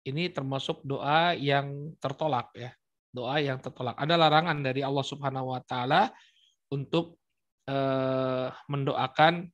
[0.05, 2.70] ini termasuk doa yang tertolak ya.
[3.15, 3.95] Doa yang tertolak.
[3.95, 6.11] Ada larangan dari Allah Subhanahu wa taala
[6.75, 7.15] untuk
[7.71, 9.47] eh, mendoakan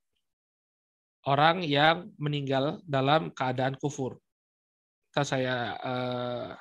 [1.29, 4.17] orang yang meninggal dalam keadaan kufur
[5.11, 6.55] kita saya uh,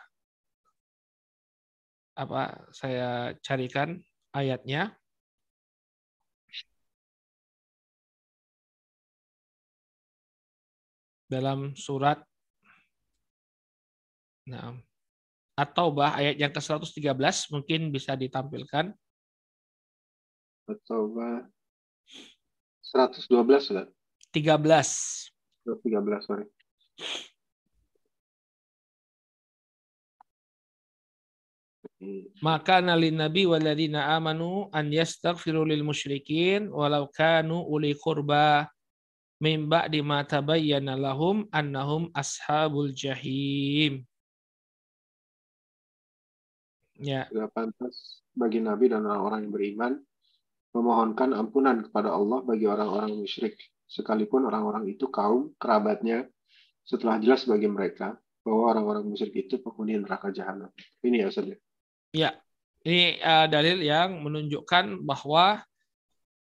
[2.17, 4.01] apa saya carikan
[4.33, 4.97] ayatnya
[11.29, 12.25] dalam surat
[14.49, 14.73] nah
[15.59, 18.95] atau bah ayat yang ke-113 mungkin bisa ditampilkan.
[20.71, 21.43] Atau bah
[22.87, 23.27] 112
[23.59, 23.85] sudah?
[24.31, 25.29] 13
[25.67, 26.47] 13 sorry.
[32.39, 38.71] Maka nali nabi waladina amanu an yastaghfiru lil musyrikin walau kanu uli qurba
[39.43, 44.07] min ba'di ma tabayyana lahum annahum ashabul jahim.
[46.99, 47.31] Ya.
[47.31, 49.93] Tidak pantas bagi nabi dan orang-orang yang beriman
[50.75, 53.57] memohonkan ampunan kepada Allah bagi orang-orang musyrik
[53.89, 56.29] sekalipun orang-orang itu kaum kerabatnya
[56.85, 60.69] setelah jelas bagi mereka bahwa orang-orang musyrik itu penghuni neraka jahanam.
[61.01, 61.47] Ini ya Ustaz.
[61.49, 61.57] Ya?
[62.09, 62.31] Ya,
[62.81, 65.61] ini uh, dalil yang menunjukkan bahwa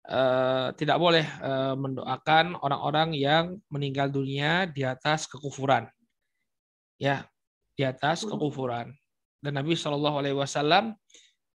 [0.08, 5.88] uh, tidak boleh uh, mendoakan orang-orang yang meninggal dunia di atas kekufuran.
[6.96, 7.28] Ya,
[7.76, 8.96] di atas kekufuran.
[9.38, 10.94] Dan Nabi Shallallahu Alaihi Wasallam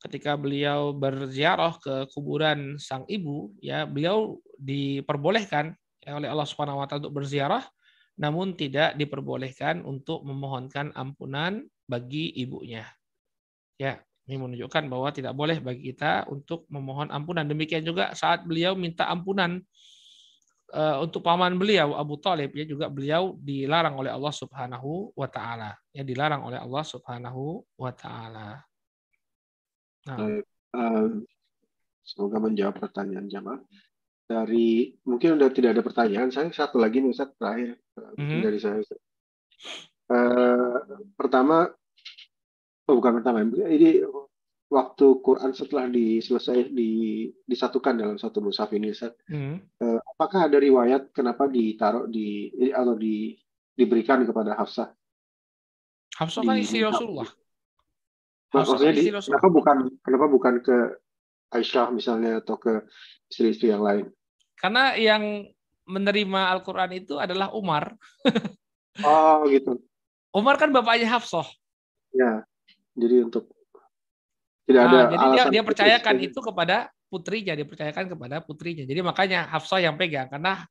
[0.02, 6.86] ketika beliau berziarah ke kuburan sang ibu, ya beliau diperbolehkan ya, oleh Allah Subhanahu Wa
[6.90, 7.62] Taala untuk berziarah,
[8.18, 12.86] namun tidak diperbolehkan untuk memohonkan ampunan bagi ibunya.
[13.78, 17.46] Ya, ini menunjukkan bahwa tidak boleh bagi kita untuk memohon ampunan.
[17.46, 19.58] Demikian juga saat beliau minta ampunan
[20.70, 25.81] uh, untuk paman beliau Abu Talib ya juga beliau dilarang oleh Allah Subhanahu wa taala.
[25.92, 28.64] Ya dilarang oleh Allah Subhanahu wa taala.
[30.08, 30.40] Nah.
[30.72, 31.28] Um,
[32.00, 33.60] semoga menjawab pertanyaan jamaah.
[34.24, 38.40] Dari mungkin udah tidak ada pertanyaan, saya satu lagi nih Ustaz terakhir mm -hmm.
[38.40, 38.80] dari saya.
[40.08, 40.80] Uh,
[41.12, 41.68] pertama
[42.92, 43.46] Oh, bukan pertama.
[43.46, 44.02] Ini
[44.68, 49.14] waktu Quran setelah diselesai di, disatukan dalam satu mushaf ini, Ustaz.
[49.30, 49.62] Hmm.
[49.78, 53.38] Eh, apakah ada riwayat kenapa ditaruh di atau di
[53.72, 54.90] diberikan kepada Hafsah?
[56.16, 57.28] Hafsah kan istri Rasulullah.
[58.52, 60.76] Maksudnya di, kenapa bukan kenapa bukan ke
[61.56, 62.84] Aisyah misalnya atau ke
[63.32, 64.12] istri-istri yang lain?
[64.60, 65.48] Karena yang
[65.88, 67.96] menerima Al-Quran itu adalah Umar.
[69.08, 69.80] oh gitu.
[70.36, 71.48] Umar kan bapaknya Hafsah.
[72.12, 72.44] Ya.
[72.92, 73.48] Jadi untuk
[74.68, 76.76] tidak nah, ada jadi dia, dia percayakan itu kepada
[77.08, 78.84] putrinya, dipercayakan kepada putrinya.
[78.84, 80.64] Jadi makanya Hafsah yang pegang karena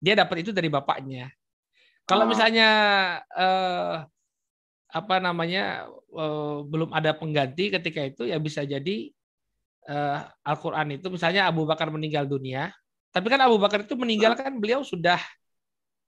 [0.00, 1.28] dia dapat itu dari bapaknya.
[2.08, 2.28] Kalau oh.
[2.28, 2.68] misalnya
[3.28, 3.94] eh,
[4.90, 9.10] apa namanya eh, belum ada pengganti ketika itu ya bisa jadi
[9.86, 12.70] eh, Al-Qur'an itu misalnya Abu Bakar meninggal dunia,
[13.10, 15.16] tapi kan Abu Bakar itu meninggal kan beliau sudah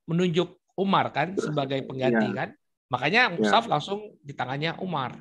[0.05, 2.37] menunjuk Umar kan sebagai pengganti ya.
[2.45, 2.49] kan.
[2.89, 3.33] Makanya ya.
[3.35, 3.71] Musaf ya.
[3.77, 5.19] langsung di tangannya Umar.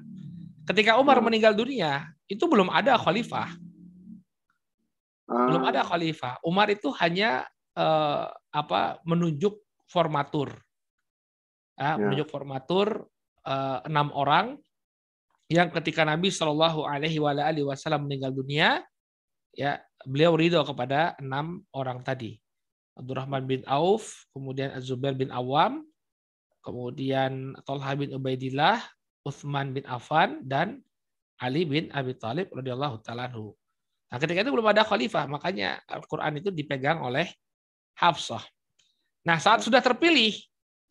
[0.68, 1.26] Ketika Umar hmm.
[1.32, 3.56] meninggal dunia, itu belum ada khalifah.
[5.28, 5.88] Belum ada ah.
[5.88, 6.40] khalifah.
[6.44, 7.44] Umar itu hanya
[7.76, 10.56] eh, apa menunjuk formatur.
[11.78, 12.04] Ya, ya.
[12.04, 13.06] menunjuk formatur
[13.88, 14.60] enam orang
[15.48, 17.24] yang ketika Nabi Shallallahu Alaihi
[17.64, 18.84] Wasallam meninggal dunia,
[19.56, 22.36] ya beliau ridho kepada enam orang tadi.
[22.98, 25.86] Abdurrahman bin Auf, kemudian Az-Zubair bin Awam,
[26.66, 28.84] kemudian Talha bin Ubaidillah,
[29.24, 30.84] Uthman bin Affan dan
[31.38, 33.06] Ali bin Abi Thalib radhiyallahu
[34.08, 37.28] Nah, ketika itu belum ada khalifah, makanya Al-Qur'an itu dipegang oleh
[38.00, 38.42] Hafsah.
[39.28, 40.32] Nah, saat sudah terpilih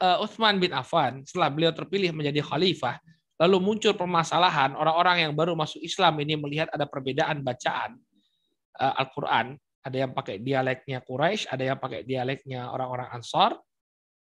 [0.00, 3.00] uh, Uthman bin Affan, setelah beliau terpilih menjadi khalifah,
[3.36, 8.00] lalu muncul permasalahan orang-orang yang baru masuk Islam ini melihat ada perbedaan bacaan
[8.80, 13.54] uh, Al-Qur'an, ada yang pakai dialeknya Quraisy, ada yang pakai dialeknya orang-orang Ansar,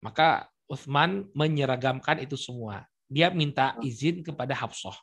[0.02, 2.82] maka Uthman menyeragamkan itu semua.
[3.06, 4.96] Dia minta izin kepada Hafsah.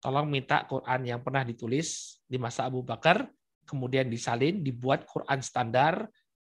[0.00, 3.24] Tolong minta Quran yang pernah ditulis di masa Abu Bakar,
[3.64, 6.08] kemudian disalin, dibuat Quran standar,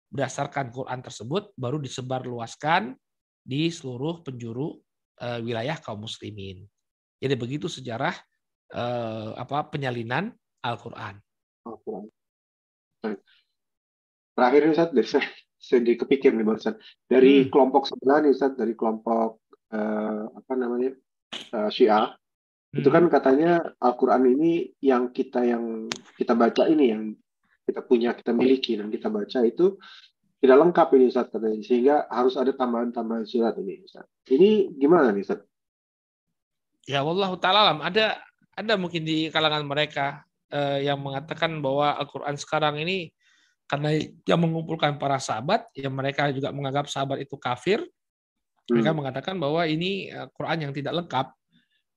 [0.08, 2.96] berdasarkan Quran tersebut, baru disebar luaskan
[3.44, 4.76] di seluruh penjuru
[5.20, 6.64] uh, wilayah kaum muslimin.
[7.18, 8.14] Jadi begitu sejarah
[8.72, 10.32] uh, apa penyalinan
[10.62, 11.18] Al-Quran.
[14.38, 15.26] Terakhir Ustaz, saya
[15.58, 16.78] sedih kepikir nih Ustaz.
[17.10, 17.50] Dari hmm.
[17.50, 19.42] kelompok sebelah nih Ustaz, dari kelompok
[19.74, 20.94] uh, apa namanya
[21.56, 22.78] uh, Syiah hmm.
[22.78, 27.02] itu kan katanya Al-Quran ini yang kita yang kita baca ini yang
[27.68, 29.76] kita punya kita miliki dan kita baca itu
[30.40, 34.08] tidak lengkap ini Ustaz katanya sehingga harus ada tambahan-tambahan surat ini Ustaz.
[34.24, 35.44] Ini gimana nih Ustaz?
[36.88, 38.16] Ya Allah taala ada
[38.56, 43.12] ada mungkin di kalangan mereka uh, yang mengatakan bahwa Al-Qur'an sekarang ini
[43.68, 47.84] karena yang mengumpulkan para sahabat yang mereka juga menganggap sahabat itu kafir
[48.68, 48.98] mereka hmm.
[49.00, 51.26] mengatakan bahwa ini eh, Quran yang tidak lengkap.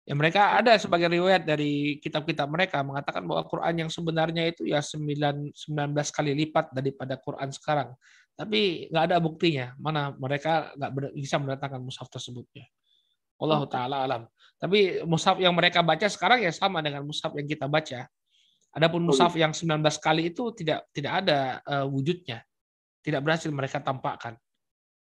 [0.02, 4.82] Ya mereka ada sebagai riwayat dari kitab-kitab mereka mengatakan bahwa Quran yang sebenarnya itu ya
[4.82, 5.56] 9, 19
[5.94, 7.94] kali lipat daripada Quran sekarang.
[8.34, 12.66] Tapi nggak ada buktinya mana mereka nggak bisa mendatangkan mushaf tersebutnya.
[13.42, 14.22] Allah taala alam.
[14.58, 18.10] Tapi mushaf yang mereka baca sekarang ya sama dengan mushaf yang kita baca.
[18.72, 22.42] Adapun mushaf yang 19 kali itu tidak tidak ada uh, wujudnya.
[23.02, 24.38] Tidak berhasil mereka tampakkan.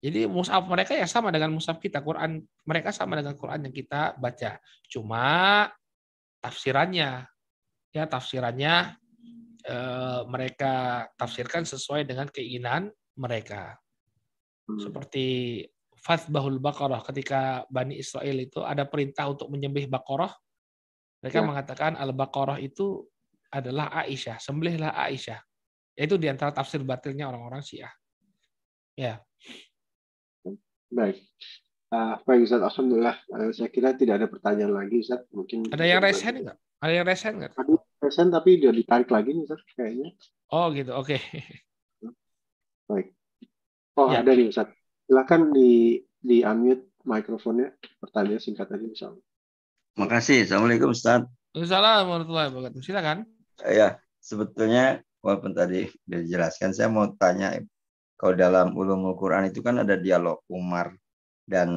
[0.03, 2.03] Jadi mushaf mereka ya sama dengan mushaf kita.
[2.03, 4.59] Quran mereka sama dengan Quran yang kita baca.
[4.91, 5.27] Cuma
[6.43, 7.23] tafsirannya
[7.95, 8.99] ya tafsirannya
[9.63, 13.79] eh, mereka tafsirkan sesuai dengan keinginan mereka.
[14.67, 14.83] Hmm.
[14.83, 15.27] Seperti
[16.03, 20.35] Fathbahul Baqarah ketika Bani Israel itu ada perintah untuk menyembelih Baqarah.
[21.23, 21.47] Mereka ya.
[21.47, 23.07] mengatakan Al-Baqarah itu
[23.55, 25.39] adalah Aisyah, sembelihlah Aisyah.
[25.95, 27.95] Itu di antara tafsir batilnya orang-orang Syiah.
[28.99, 29.23] Ya.
[30.93, 31.17] Baik.
[31.93, 33.17] Uh, baik Ustaz, Alhamdulillah.
[33.33, 35.25] Uh, saya kira tidak ada pertanyaan lagi Ustaz.
[35.33, 36.57] Mungkin ada yang resen nggak?
[36.81, 37.53] Ada yang resen nggak?
[37.57, 37.73] Ada
[38.05, 40.09] resen tapi dia ditarik lagi nih Ustaz kayaknya.
[40.53, 41.17] Oh gitu, oke.
[41.17, 41.21] Okay.
[42.89, 43.07] Baik.
[43.97, 44.21] Oh ya.
[44.21, 44.69] ada nih Ustaz.
[45.09, 47.73] Silakan di di unmute mikrofonnya.
[48.01, 49.23] Pertanyaan singkat aja misalnya.
[49.97, 50.49] Makasih.
[50.49, 51.29] Assalamualaikum Ustaz.
[51.53, 52.81] Assalamualaikum warahmatullahi wabarakatuh.
[52.81, 53.29] Silakan.
[53.69, 57.61] Ya, sebetulnya walaupun tadi dijelaskan, saya mau tanya
[58.23, 60.95] kalau dalam ulumul Quran itu kan ada dialog Umar
[61.43, 61.75] dan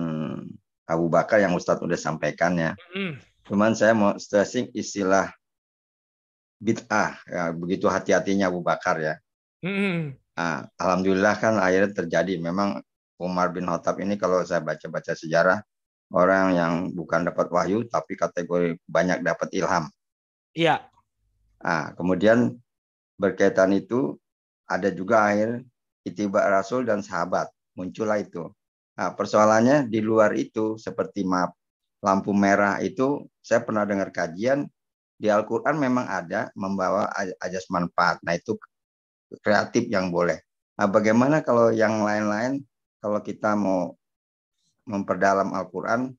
[0.85, 2.77] Abu Bakar yang Ustadz udah sampaikan ya.
[2.93, 3.17] Mm.
[3.49, 5.33] Cuman saya mau stressing istilah
[6.61, 9.17] bid'ah ya begitu hati-hatinya Abu Bakar ya.
[9.65, 10.13] Mm.
[10.37, 12.37] Nah, Alhamdulillah kan akhirnya terjadi.
[12.37, 12.77] Memang
[13.17, 15.65] Umar bin Khattab ini kalau saya baca-baca sejarah
[16.13, 19.89] orang yang bukan dapat wahyu tapi kategori banyak dapat ilham.
[20.53, 20.85] Iya.
[21.57, 22.53] Nah, kemudian
[23.17, 24.21] berkaitan itu
[24.69, 25.65] ada juga akhir
[26.05, 27.49] itiba Rasul dan sahabat.
[27.75, 28.47] Muncullah itu.
[28.95, 31.51] Nah, persoalannya di luar itu seperti map
[31.99, 34.69] lampu merah itu saya pernah dengar kajian
[35.17, 37.09] di Al-Qur'an memang ada membawa
[37.41, 38.21] ajas manfaat.
[38.23, 38.55] Nah, itu
[39.41, 40.39] kreatif yang boleh.
[40.79, 42.61] Nah, bagaimana kalau yang lain-lain
[43.01, 43.95] kalau kita mau
[44.85, 46.13] memperdalam Al-Qur'an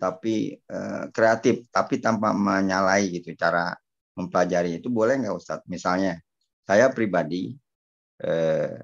[0.00, 3.76] tapi eh, kreatif tapi tanpa menyalai gitu cara
[4.16, 5.68] mempelajari itu boleh nggak Ustadz?
[5.70, 6.20] Misalnya
[6.66, 7.54] saya pribadi
[8.20, 8.76] eh,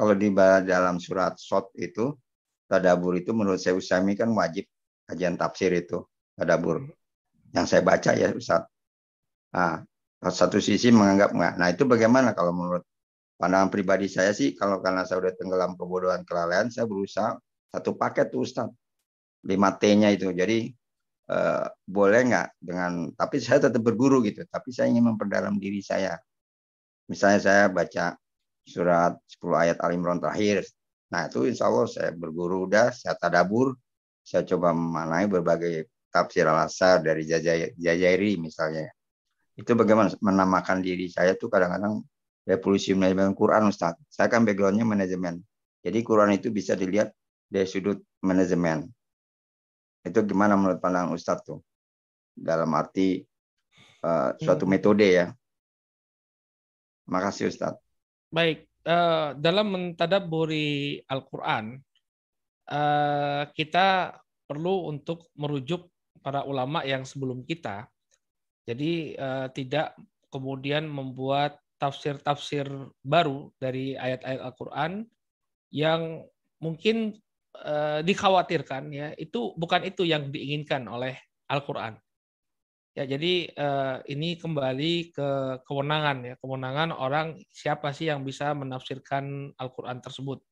[0.00, 0.32] kalau di
[0.64, 2.16] dalam surat Sot itu
[2.64, 4.64] tadabur itu menurut saya Usami kan wajib
[5.04, 6.00] kajian tafsir itu
[6.32, 6.88] tadabur
[7.52, 8.64] yang saya baca ya Ustaz.
[9.52, 9.84] Nah,
[10.24, 11.54] satu sisi menganggap enggak.
[11.60, 12.80] Nah itu bagaimana kalau menurut
[13.36, 17.36] pandangan pribadi saya sih kalau karena saya udah tenggelam kebodohan kelalaian saya berusaha
[17.68, 18.72] satu paket tuh Ustaz.
[19.44, 20.32] 5T-nya itu.
[20.32, 20.72] Jadi
[21.28, 26.16] eh, boleh nggak dengan tapi saya tetap berguru gitu, tapi saya ingin memperdalam diri saya.
[27.04, 28.16] Misalnya saya baca
[28.64, 30.64] surat 10 ayat Al Imran terakhir.
[31.10, 33.74] Nah, itu insya Allah saya berguru udah, saya tadabur,
[34.22, 37.26] saya coba memanai berbagai tafsir al-asar dari
[37.74, 38.90] Jajairi misalnya.
[39.58, 42.02] Itu bagaimana menamakan diri saya tuh kadang-kadang
[42.46, 43.98] revolusi manajemen Quran Ustaz.
[44.10, 45.42] Saya kan backgroundnya manajemen.
[45.80, 47.10] Jadi Quran itu bisa dilihat
[47.50, 48.86] dari sudut manajemen.
[50.06, 51.60] Itu gimana menurut pandangan Ustaz tuh?
[52.32, 53.20] Dalam arti
[54.04, 54.72] uh, suatu hmm.
[54.72, 55.26] metode ya.
[57.10, 57.76] Makasih Ustaz.
[58.30, 61.82] Baik, uh, dalam mentadaburi Al-Quran,
[62.70, 64.14] uh, kita
[64.46, 65.90] perlu untuk merujuk
[66.22, 67.90] para ulama yang sebelum kita.
[68.70, 69.98] Jadi uh, tidak
[70.30, 72.70] kemudian membuat tafsir-tafsir
[73.02, 75.10] baru dari ayat-ayat Al-Quran
[75.74, 76.22] yang
[76.62, 77.18] mungkin
[78.06, 81.18] dikhawatirkan ya itu bukan itu yang diinginkan oleh
[81.50, 81.98] Al-Quran.
[82.90, 85.28] Ya, jadi eh, ini kembali ke
[85.62, 90.42] kewenangan ya, kewenangan orang siapa sih yang bisa menafsirkan Al-Qur'an tersebut.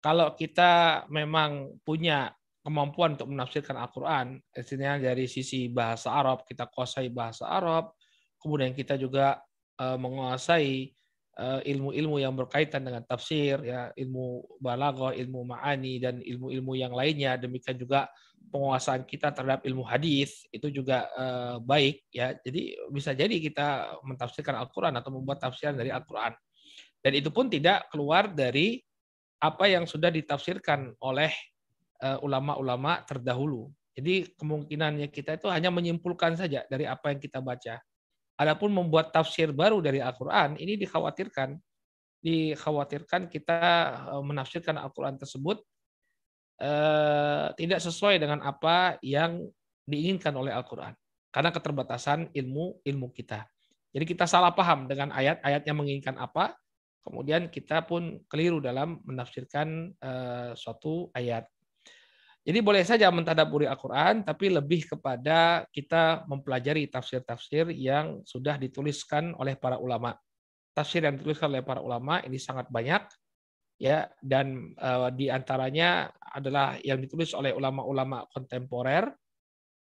[0.00, 2.32] Kalau kita memang punya
[2.64, 7.92] kemampuan untuk menafsirkan Al-Qur'an, artinya dari sisi bahasa Arab kita kuasai bahasa Arab,
[8.40, 9.44] kemudian kita juga
[9.76, 10.96] eh, menguasai
[11.40, 17.80] ilmu-ilmu yang berkaitan dengan tafsir ya, ilmu balaghah, ilmu ma'ani dan ilmu-ilmu yang lainnya, demikian
[17.80, 18.12] juga
[18.50, 22.34] penguasaan kita terhadap ilmu hadis itu juga uh, baik ya.
[22.40, 26.34] Jadi bisa jadi kita mentafsirkan Al-Qur'an atau membuat tafsiran dari Al-Qur'an.
[27.00, 28.76] Dan itu pun tidak keluar dari
[29.40, 31.32] apa yang sudah ditafsirkan oleh
[32.04, 33.72] eh, ulama-ulama uh, terdahulu.
[33.96, 37.80] Jadi kemungkinannya kita itu hanya menyimpulkan saja dari apa yang kita baca.
[38.40, 41.60] Adapun membuat tafsir baru dari Al-Qur'an ini dikhawatirkan
[42.24, 43.58] dikhawatirkan kita
[44.16, 45.60] eh, menafsirkan Al-Qur'an tersebut
[46.60, 49.40] Eh, tidak sesuai dengan apa yang
[49.88, 50.92] diinginkan oleh Al-Quran
[51.32, 53.48] karena keterbatasan ilmu ilmu kita.
[53.96, 56.52] Jadi kita salah paham dengan ayat-ayat yang menginginkan apa,
[57.00, 61.48] kemudian kita pun keliru dalam menafsirkan uh, suatu ayat.
[62.50, 69.54] Jadi boleh saja mentadaburi Al-Quran, tapi lebih kepada kita mempelajari tafsir-tafsir yang sudah dituliskan oleh
[69.54, 70.18] para ulama.
[70.74, 73.06] Tafsir yang dituliskan oleh para ulama ini sangat banyak,
[73.78, 79.14] ya dan uh, di antaranya adalah yang ditulis oleh ulama-ulama kontemporer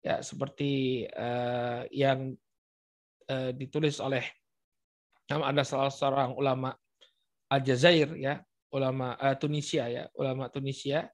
[0.06, 2.38] ya seperti uh, yang
[3.34, 4.22] uh, ditulis oleh
[5.26, 6.70] ada salah seorang ulama
[7.50, 8.38] Aljazair ya
[8.72, 11.10] ulama uh, Tunisia ya ulama Tunisia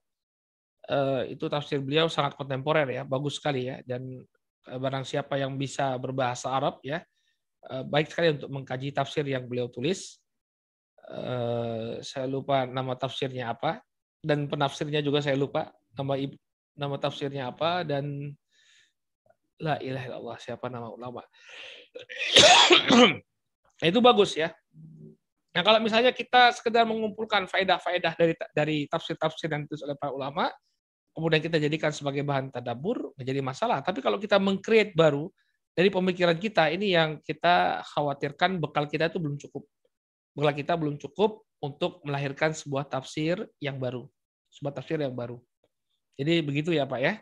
[0.90, 3.82] uh, itu tafsir beliau sangat kontemporer ya bagus sekali ya.
[3.82, 4.22] Dan
[4.70, 7.02] uh, barang siapa yang bisa berbahasa Arab ya
[7.70, 10.18] uh, baik sekali untuk mengkaji tafsir yang beliau tulis.
[11.06, 13.78] Eh, saya lupa nama tafsirnya apa
[14.18, 16.18] dan penafsirnya juga saya lupa nama
[16.74, 18.34] nama tafsirnya apa dan
[19.62, 21.22] la ilaha illallah siapa nama ulama.
[23.86, 24.50] Itu bagus ya.
[25.54, 30.50] Nah kalau misalnya kita sekedar mengumpulkan faedah-faedah dari dari tafsir-tafsir yang ditulis oleh para ulama
[31.16, 35.32] kemudian kita jadikan sebagai bahan tadabur menjadi masalah tapi kalau kita mengcreate baru
[35.72, 39.64] dari pemikiran kita ini yang kita khawatirkan bekal kita itu belum cukup
[40.36, 44.04] bekal kita belum cukup untuk melahirkan sebuah tafsir yang baru,
[44.52, 45.40] sebuah tafsir yang baru.
[46.16, 47.20] Jadi begitu ya Pak ya.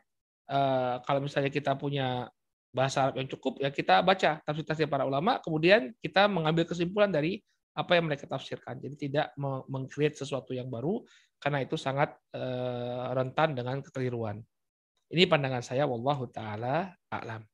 [0.50, 0.58] E,
[1.06, 2.26] kalau misalnya kita punya
[2.74, 7.38] bahasa Arab yang cukup, ya kita baca tafsir-tafsir para ulama, kemudian kita mengambil kesimpulan dari
[7.74, 8.78] apa yang mereka tafsirkan.
[8.82, 9.34] Jadi tidak
[9.70, 11.02] mengcreate sesuatu yang baru,
[11.44, 12.40] karena itu sangat e,
[13.12, 14.40] rentan dengan kekeliruan.
[15.12, 17.44] Ini pandangan saya, wallahu taala a'lam.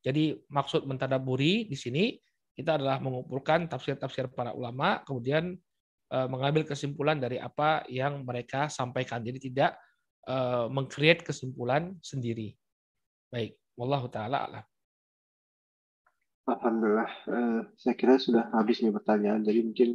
[0.00, 2.16] Jadi maksud mentadaburi di sini
[2.56, 5.58] kita adalah mengumpulkan tafsir-tafsir para ulama, kemudian
[6.14, 9.26] uh, mengambil kesimpulan dari apa yang mereka sampaikan.
[9.26, 9.74] Jadi tidak
[10.30, 12.54] uh, mengcreate kesimpulan sendiri.
[13.32, 14.64] Baik, wallahu taala alam.
[16.44, 17.10] Alhamdulillah,
[17.80, 19.40] saya kira sudah habis nih pertanyaan.
[19.48, 19.90] Jadi mungkin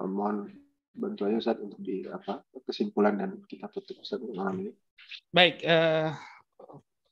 [0.00, 0.48] mohon
[0.94, 4.72] bantuannya Ustaz untuk di apa kesimpulan dan kita tutup Ustaz malam ini.
[5.34, 6.14] Baik, uh,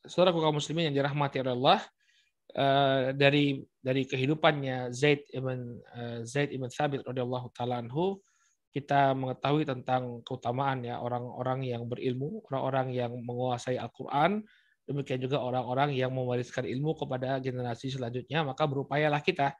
[0.07, 1.83] saudara kaum muslimin yang dirahmati Allah,
[2.55, 8.23] uh, dari dari kehidupannya Zaid ibn uh, Zaid ibn Thabit radhiyallahu taala anhu
[8.73, 14.41] kita mengetahui tentang keutamaan ya orang-orang yang berilmu, orang-orang yang menguasai Al-Qur'an,
[14.89, 19.53] demikian juga orang-orang yang mewariskan ilmu kepada generasi selanjutnya, maka berupayalah kita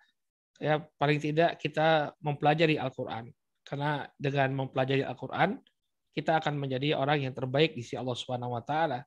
[0.58, 3.30] ya paling tidak kita mempelajari Al-Qur'an.
[3.64, 5.60] Karena dengan mempelajari Al-Qur'an,
[6.14, 9.02] kita akan menjadi orang yang terbaik di sisi Allah Subhanahu wa taala.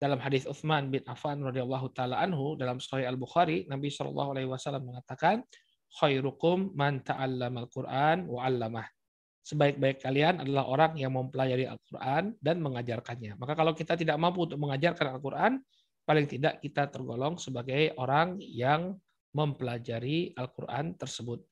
[0.00, 4.48] dalam hadis Utsman bin Affan radhiyallahu taala anhu dalam Sahih Al Bukhari Nabi Shallallahu alaihi
[4.48, 5.44] wasallam mengatakan
[6.00, 8.88] khairukum man ta'allamal Qur'an wa 'allamah.
[9.44, 13.36] Sebaik-baik kalian adalah orang yang mempelajari Al-Qur'an dan mengajarkannya.
[13.36, 15.60] Maka kalau kita tidak mampu untuk mengajarkan Al-Qur'an,
[16.08, 18.96] paling tidak kita tergolong sebagai orang yang
[19.36, 21.44] mempelajari Al-Qur'an tersebut.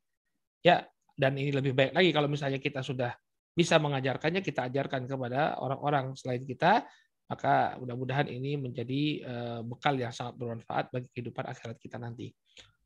[0.65, 0.89] Ya,
[1.19, 3.11] dan ini lebih baik lagi kalau misalnya kita sudah
[3.59, 6.87] bisa mengajarkannya, kita ajarkan kepada orang-orang selain kita,
[7.27, 12.31] maka mudah-mudahan ini menjadi eh, bekal yang sangat bermanfaat bagi kehidupan akhirat kita nanti.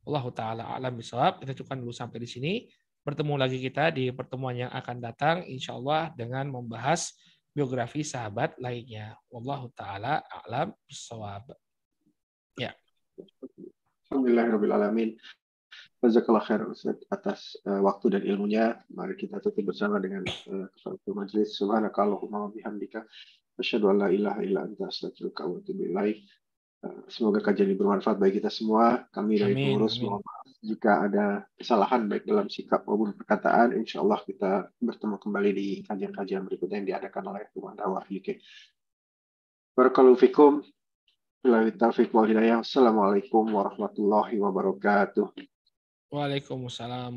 [0.09, 1.45] Allah taala alam bisawab.
[1.45, 2.53] Kita cukupkan dulu sampai di sini.
[3.05, 7.13] Bertemu lagi kita di pertemuan yang akan datang insya Allah dengan membahas
[7.53, 9.15] biografi sahabat lainnya.
[9.29, 11.53] Wallahu taala alam bisawab.
[12.57, 12.73] Ya.
[14.09, 14.73] Alhamdulillahirabbil
[16.03, 18.83] Jazakallah khair Ustaz atas uh, waktu dan ilmunya.
[18.91, 21.55] Mari kita tutup bersama dengan uh, suatu majelis.
[21.57, 23.07] Subhanakallahumma wa bihamdika
[23.61, 26.25] Asyhadu an la ilaha illa anta astaghfiruka wa atubu ilaik.
[26.83, 29.05] Eh, semoga kajian ini bermanfaat bagi kita semua.
[29.13, 31.25] Kami dari pengurus mohon maaf jika ada
[31.55, 33.77] kesalahan baik dalam sikap maupun perkataan.
[33.77, 38.29] Insya Allah kita bertemu kembali di kajian-kajian berikutnya yang diadakan oleh Rumah Dakwah UK.
[39.77, 40.65] Barakallahu fikum.
[41.43, 45.52] Assalamualaikum warahmatullahi wabarakatuh.
[46.13, 47.15] Waalaikumsalam